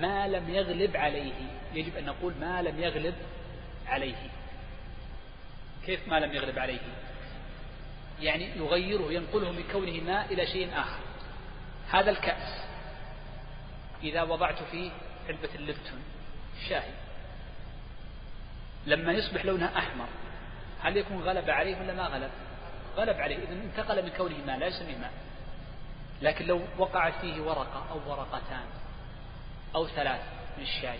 [0.00, 1.32] ما لم يغلب عليه.
[1.74, 3.14] يجب أن نقول ما لم يغلب
[3.86, 4.30] عليه.
[5.86, 6.80] كيف ما لم يغلب عليه؟
[8.20, 11.00] يعني يغيره ينقله من كونه ماء إلى شيء آخر.
[11.90, 12.64] هذا الكأس.
[14.02, 14.90] إذا وضعت فيه
[15.28, 16.02] علبة اللبتون.
[16.68, 16.94] شاهي
[18.86, 20.06] لما يصبح لونها أحمر
[20.80, 22.30] هل يكون غلب عليه ولا ما غلب؟
[22.96, 23.36] غلب عليه.
[23.36, 25.12] إذا انتقل من كونه ماء لا يسميه ماء
[26.22, 28.64] لكن لو وقعت فيه ورقة أو ورقتان
[29.74, 30.20] أو ثلاث
[30.56, 30.98] من الشاي.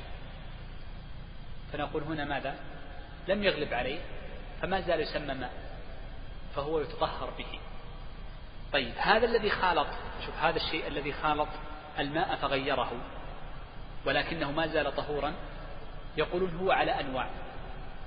[1.72, 2.54] فنقول هنا ماذا؟
[3.28, 4.00] لم يغلب عليه
[4.62, 5.52] فما زال يسمى ماء
[6.54, 7.58] فهو يتطهر به.
[8.72, 9.86] طيب هذا الذي خالط
[10.26, 11.48] شوف هذا الشيء الذي خالط
[11.98, 12.92] الماء فغيره
[14.06, 15.34] ولكنه ما زال طهورا
[16.16, 17.28] يقولون هو على أنواع.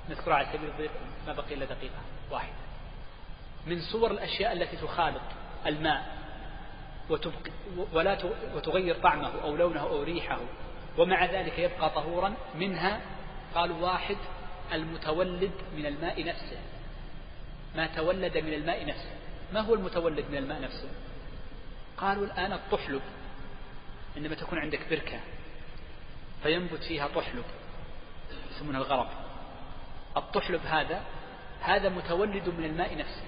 [0.09, 0.91] نذكر على سبيل الضيق
[1.28, 2.01] ما بقي إلا دقيقة
[2.32, 2.53] واحدة.
[3.65, 5.22] من صور الأشياء التي تخالط
[5.65, 6.16] الماء
[7.93, 8.18] ولا
[8.55, 10.39] وتغير طعمه أو لونه أو ريحه
[10.97, 13.01] ومع ذلك يبقى طهورا منها
[13.55, 14.18] قالوا واحد
[14.74, 16.60] المتولد من الماء نفسه.
[17.76, 19.12] ما تولد من الماء نفسه.
[19.53, 20.89] ما هو المتولد من الماء نفسه؟
[21.97, 23.01] قالوا الآن الطحلب
[24.16, 25.20] عندما تكون عندك بركة
[26.43, 27.45] فينبت فيها طحلب
[28.51, 29.08] يسمونها الغرب
[30.18, 31.01] الطحلب هذا
[31.62, 33.24] هذا متولد من الماء نفسه.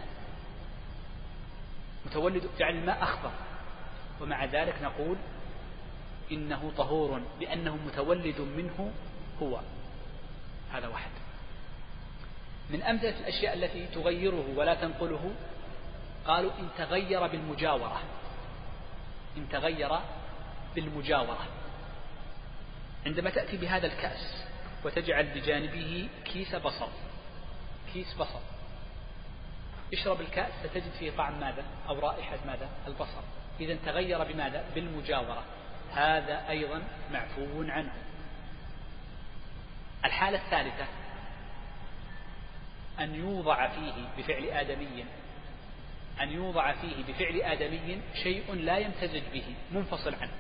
[2.06, 3.32] متولد جعل الماء أخضر.
[4.22, 5.18] ومع ذلك نقول
[6.32, 8.92] إنه طهور لأنه متولد منه
[9.42, 9.60] هو.
[10.72, 11.12] هذا واحد.
[12.70, 15.32] من أمثلة الأشياء التي تغيره ولا تنقله
[16.26, 18.02] قالوا إن تغير بالمجاورة.
[19.38, 20.00] إن تغير
[20.76, 21.48] بالمجاورة.
[23.06, 24.44] عندما تأتي بهذا الكأس
[24.86, 26.90] وتجعل بجانبه كيس بصل
[27.94, 28.40] كيس بصل.
[29.94, 33.24] اشرب الكأس ستجد فيه طعم ماذا؟ أو رائحة ماذا؟ البصل.
[33.60, 35.44] إذا تغير بماذا؟ بالمجاورة.
[35.94, 36.82] هذا أيضا
[37.12, 37.94] معفو عنه.
[40.06, 40.86] الحالة الثالثة
[43.00, 45.06] أن يوضع فيه بفعل آدمي
[46.22, 50.32] أن يوضع فيه بفعل آدمي شيء لا يمتزج به منفصل عنه.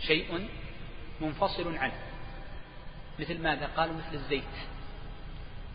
[0.00, 0.48] شيء
[1.20, 1.98] منفصل عنه.
[3.18, 4.44] مثل ماذا؟ قالوا مثل الزيت.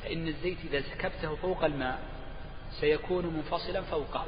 [0.03, 1.99] فإن الزيت إذا سكبته فوق الماء
[2.71, 4.25] سيكون منفصلا فوقه.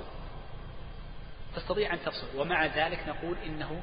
[1.55, 2.27] تستطيع أن تفصل.
[2.35, 3.81] ومع ذلك نقول إنه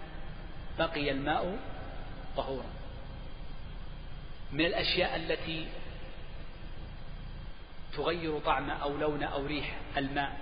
[0.78, 1.58] بقي الماء
[2.36, 2.66] طهورا.
[4.52, 5.66] من الأشياء التي
[7.96, 10.38] تغير طعم أو لون أو ريح الماء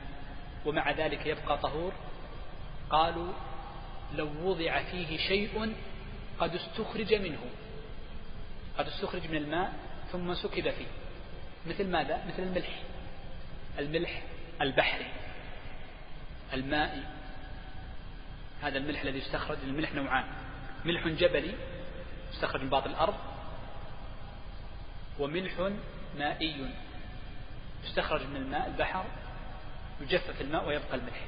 [0.66, 1.92] ومع ذلك يبقى طهور
[2.90, 3.32] قالوا
[4.14, 5.74] لو وضع فيه شيء
[6.40, 7.40] قد استخرج منه
[8.78, 9.72] قد استخرج من الماء
[10.12, 10.86] ثم سكب فيه.
[11.66, 12.82] مثل ماذا؟ مثل الملح.
[13.78, 14.22] الملح
[14.60, 15.06] البحري.
[16.54, 17.02] المائي
[18.62, 20.24] هذا الملح الذي يستخرج الملح نوعان.
[20.84, 21.54] ملح جبلي
[22.32, 23.14] يستخرج من باطن الأرض
[25.18, 25.70] وملح
[26.18, 26.70] مائي
[27.84, 29.04] يستخرج من الماء البحر
[30.00, 31.26] يجفف الماء ويبقى الملح.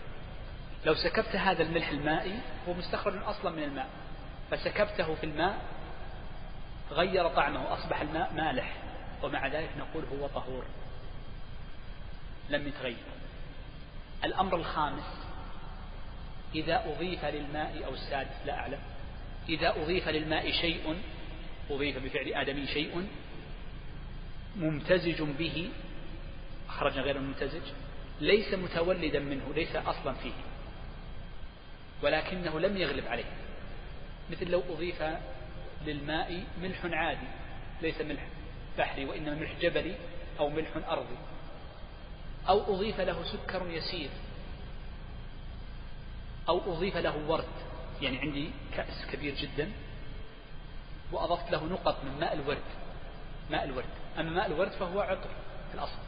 [0.84, 3.88] لو سكبت هذا الملح المائي هو مستخرج أصلا من الماء.
[4.50, 5.58] فسكبته في الماء
[6.90, 8.76] غير طعمه أصبح الماء مالح.
[9.22, 10.64] ومع ذلك نقول هو طهور.
[12.50, 12.96] لم يتغير.
[14.24, 15.24] الأمر الخامس
[16.54, 18.78] إذا أضيف للماء أو السادس لا أعلم.
[19.48, 20.96] إذا أضيف للماء شيء
[21.70, 23.08] أضيف بفعل آدمي شيء
[24.56, 25.70] ممتزج به
[26.68, 27.62] أخرجنا غير الممتزج
[28.20, 30.32] ليس متولدا منه ليس أصلا فيه
[32.02, 33.24] ولكنه لم يغلب عليه.
[34.30, 35.04] مثل لو أضيف
[35.86, 37.26] للماء ملح عادي
[37.82, 38.26] ليس ملح
[38.78, 39.94] بحري وإنما ملح جبلي
[40.38, 41.16] أو ملح أرضي.
[42.48, 44.10] أو أضيف له سكر يسير.
[46.48, 47.44] أو أضيف له ورد.
[48.00, 49.72] يعني عندي كأس كبير جدا.
[51.12, 52.62] وأضفت له نقط من ماء الورد.
[53.50, 53.88] ماء الورد.
[54.18, 55.30] أما ماء الورد فهو عطر
[55.68, 55.98] في الأصل.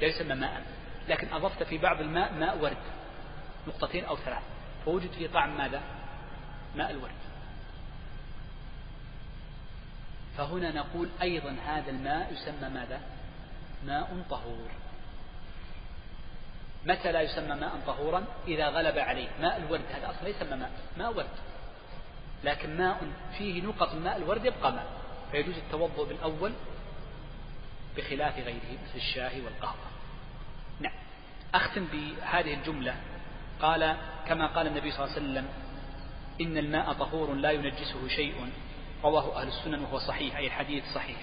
[0.00, 0.62] لا يسمى ماء.
[1.08, 2.76] لكن أضفت في بعض الماء ماء ورد.
[3.68, 4.42] نقطتين أو ثلاث.
[4.84, 5.82] فوجد فيه طعم ماذا؟
[6.76, 7.24] ماء الورد.
[10.36, 13.00] فهنا نقول أيضا هذا الماء يسمى ماذا؟
[13.86, 14.68] ماء طهور.
[16.86, 19.28] متى لا يسمى ماء طهورا؟ إذا غلب عليه.
[19.40, 21.26] ماء الورد هذا أصلا ليس ماء ماء ورد.
[22.44, 23.00] لكن ماء
[23.38, 24.86] فيه نقط ماء الورد يبقى ماء.
[25.30, 26.52] فيجوز التوضؤ بالأول
[27.96, 29.86] بخلاف غيره مثل الشاي والقهوة.
[30.80, 30.92] نعم.
[31.54, 32.96] أختم بهذه الجملة.
[33.62, 35.48] قال كما قال النبي صلى الله عليه وسلم
[36.40, 38.52] إن الماء طهور لا ينجسه شيء.
[39.04, 41.18] رواه أهل السنن وهو صحيح أي الحديث صحيح.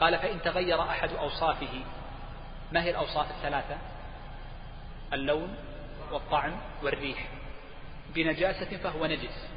[0.00, 1.84] قال فإن تغير أحد أوصافه
[2.72, 3.76] ما هي الأوصاف الثلاثة؟
[5.12, 5.54] اللون
[6.12, 6.52] والطعم
[6.82, 7.28] والريح
[8.14, 9.48] بنجاسة فهو نجس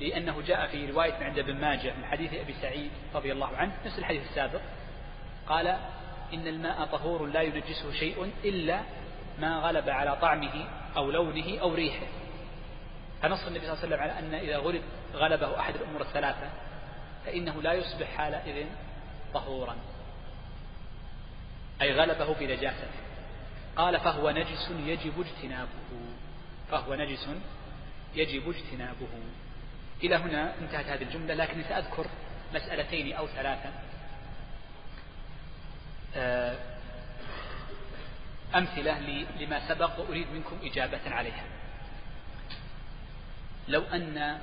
[0.00, 3.98] لأنه جاء في رواية عند ابن ماجه من حديث أبي سعيد رضي الله عنه نفس
[3.98, 4.60] الحديث السابق
[5.46, 5.66] قال
[6.34, 8.80] إن الماء طهور لا ينجسه شيء إلا
[9.38, 12.06] ما غلب على طعمه أو لونه أو ريحه.
[13.22, 14.82] فنص النبي صلى الله عليه وسلم على أن إذا غلب
[15.14, 16.50] غلبه أحد الأمور الثلاثة
[17.26, 18.66] فإنه لا يصبح حالئذ
[19.34, 19.76] طهورا
[21.82, 23.03] أي غلبه بنجاسته
[23.76, 25.68] قال فهو نجس يجب اجتنابه.
[26.70, 27.28] فهو نجس
[28.14, 29.08] يجب اجتنابه.
[30.02, 32.06] إلى هنا انتهت هذه الجملة لكني سأذكر
[32.54, 33.70] مسألتين أو ثلاثة.
[36.16, 36.58] آه،
[38.54, 38.98] أمثلة
[39.40, 41.44] لما سبق وأريد منكم إجابة عليها.
[43.68, 44.38] لو أن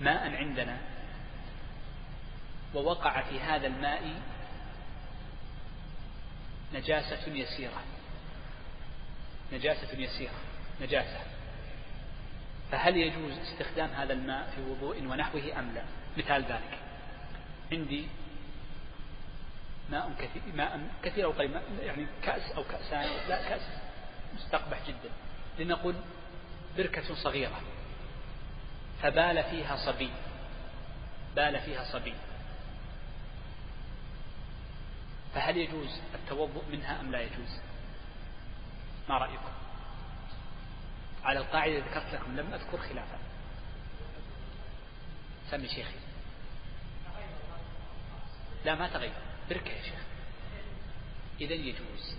[0.00, 0.76] ماء عندنا
[2.74, 4.12] ووقع في هذا الماء
[6.74, 7.82] نجاسة يسيرة.
[9.52, 10.34] نجاسة يسيرة.
[10.80, 11.20] نجاسة.
[12.72, 15.82] فهل يجوز استخدام هذا الماء في وضوء ونحوه أم لا؟
[16.16, 16.78] مثال ذلك.
[17.72, 18.06] عندي
[19.90, 21.50] ماء كثير ماء كثير أو قليل
[21.82, 23.62] يعني كأس أو كأسان لا كأس
[24.34, 25.10] مستقبح جدا.
[25.58, 25.94] لنقول
[26.76, 27.60] بركة صغيرة.
[29.02, 30.10] فبال فيها صبي.
[31.36, 32.14] بال فيها صبي.
[35.34, 37.60] فهل يجوز التوضؤ منها أم لا يجوز؟
[39.08, 39.52] ما رأيكم؟
[41.24, 43.18] على القاعدة ذكرت لكم لم أذكر خلافا.
[45.50, 45.98] سمي شيخي.
[48.64, 49.12] لا ما تغير.
[49.50, 50.00] بركة يا شيخ.
[51.40, 52.14] إذا يجوز.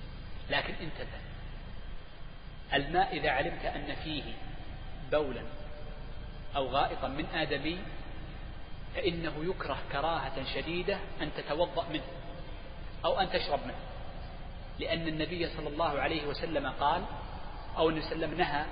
[0.50, 1.20] لكن انتبه.
[2.74, 4.34] الماء إذا علمت أن فيه
[5.12, 5.44] بولا
[6.56, 7.80] أو غائطا من آدمي
[8.96, 12.23] فإنه يكره كراهة شديدة أن تتوضأ منه.
[13.06, 13.80] أو أن تشرب منه.
[14.80, 17.04] لأن النبي صلى الله عليه وسلم قال
[17.78, 18.66] أو النبي صلى الله عليه وسلم نهى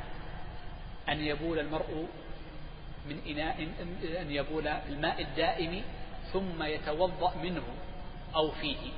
[1.09, 2.07] أن يبول المرء
[3.05, 3.67] من إناء
[4.21, 5.83] أن يبول الماء الدائم
[6.33, 7.63] ثم يتوضأ منه
[8.35, 8.91] أو فيه.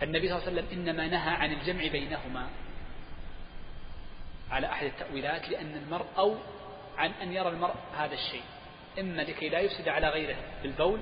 [0.00, 2.48] فالنبي صلى الله عليه وسلم إنما نهى عن الجمع بينهما
[4.50, 6.36] على أحد التأويلات لأن المرء أو
[6.98, 8.42] عن أن يرى المرء هذا الشيء.
[8.98, 11.00] إما لكي لا يفسد على غيره بالبول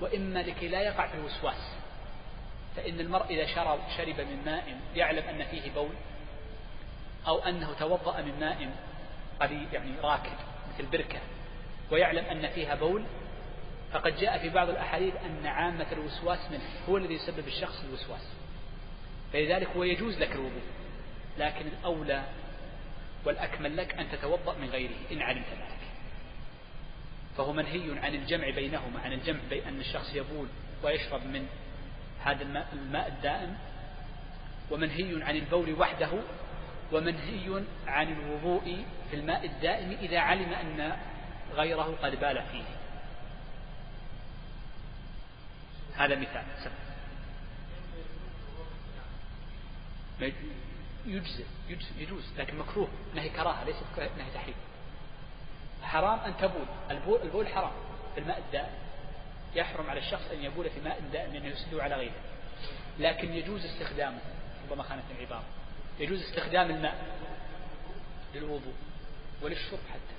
[0.00, 1.74] وإما لكي لا يقع في الوسواس
[2.76, 5.94] فإن المرء إذا شرب, شرب من ماء يعلم أن فيه بول
[7.26, 8.70] أو أنه توضأ من ماء
[9.40, 10.36] قليل يعني راكد
[10.74, 11.18] مثل بركة
[11.90, 13.04] ويعلم أن فيها بول
[13.92, 18.32] فقد جاء في بعض الأحاديث أن عامة الوسواس منه هو الذي يسبب الشخص الوسواس.
[19.32, 20.62] فلذلك هو يجوز لك الوضوء
[21.38, 22.22] لكن الأولى
[23.24, 25.83] والأكمل لك أن تتوضأ من غيره إن علمت ذلك.
[27.36, 30.46] فهو منهي عن الجمع بينهما عن الجمع بين أن الشخص يبول
[30.82, 31.46] ويشرب من
[32.24, 33.56] هذا الماء, الماء الدائم
[34.70, 36.10] ومنهي عن البول وحده
[36.92, 40.96] ومنهي عن الوضوء في الماء الدائم إذا علم أن
[41.54, 42.64] غيره قد بال فيه.
[45.96, 46.44] هذا مثال.
[51.06, 54.54] يجزئ يجوز لكن مكروه نهي كراهة ليس نهي تحريم.
[55.84, 56.66] حرام أن تبول.
[56.90, 57.72] البول, البول حرام.
[58.14, 58.74] في الماء الدائم.
[59.54, 62.20] يحرم على الشخص أن يبول في ماء دائم لأنه يسده على غيره.
[62.98, 64.18] لكن يجوز استخدامه.
[64.70, 65.44] ربما خانت العبارة.
[66.00, 67.04] يجوز استخدام الماء
[68.34, 68.74] للوضوء
[69.42, 70.14] وللشرب حتى.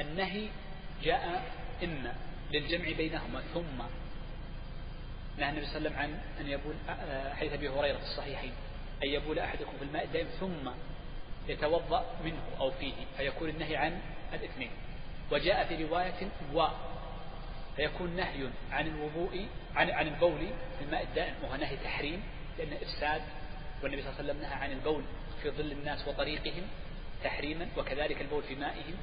[0.00, 0.48] النهي
[1.02, 1.52] جاء
[1.84, 2.14] إما
[2.52, 3.82] للجمع بينهما ثم
[5.38, 6.74] نهى النبي صلى الله عليه وسلم عن أن يبول
[7.36, 8.52] حيث أبي هريرة في الصحيحين
[9.02, 10.70] أن يبول أحدكم في الماء الدائم ثم
[11.48, 14.00] يتوضأ منه أو فيه فيكون النهي عن
[14.32, 14.70] الاثنين
[15.32, 16.66] وجاء في رواية و
[17.76, 19.46] فيكون نهي عن الوضوء
[19.76, 20.38] عن عن البول
[20.78, 22.22] في الماء الدائم وهو نهي تحريم
[22.58, 23.22] لأن إفساد
[23.82, 25.02] والنبي صلى الله عليه وسلم نهى عن البول
[25.42, 26.62] في ظل الناس وطريقهم
[27.24, 28.94] تحريما وكذلك البول في مائهم.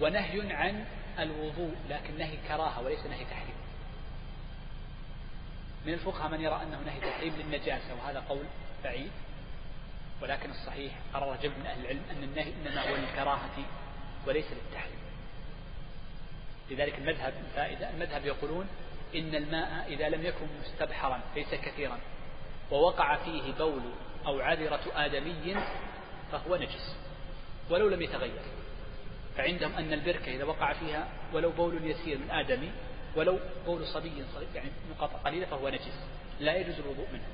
[0.00, 0.84] ونهي عن
[1.18, 3.54] الوضوء لكن نهي كراهة وليس نهي تحريم.
[5.86, 8.44] من الفقهاء من يرى أنه نهي تحريم للنجاسة وهذا قول
[8.84, 9.10] بعيد.
[10.22, 13.64] ولكن الصحيح قرر جمع من أهل العلم أن النهي إنما هو للكراهة
[14.26, 14.98] وليس للتحريم.
[16.70, 18.68] لذلك المذهب الفائدة المذهب يقولون
[19.14, 21.98] إن الماء إذا لم يكن مستبحرا ليس كثيرا
[22.70, 23.82] ووقع فيه بول
[24.26, 25.56] أو عذرة آدمي
[26.32, 26.96] فهو نجس
[27.70, 28.42] ولو لم يتغير.
[29.36, 32.70] فعندهم أن البركة إذا وقع فيها ولو بول يسير من آدمي
[33.16, 36.04] ولو بول صبي صغير يعني نقاط قليلة فهو نجس
[36.40, 37.28] لا يجوز الوضوء منه.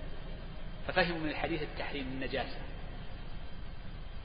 [0.89, 2.57] ففهموا من الحديث التحريم النجاسة.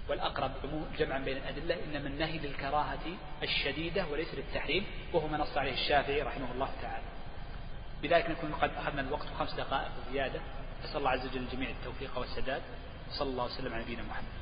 [0.10, 0.52] والأقرب
[0.98, 6.52] جمعا بين الأدلة إنما النهي للكراهة الشديدة وليس للتحريم وهو ما نص عليه الشافعي رحمه
[6.52, 7.06] الله تعالى.
[8.04, 10.40] بذلك نكون قد أخذنا الوقت خمس دقائق زيادة.
[10.84, 12.62] أسأل الله عز وجل الجميع التوفيق والسداد.
[13.12, 14.39] صلى الله وسلم على نبينا محمد.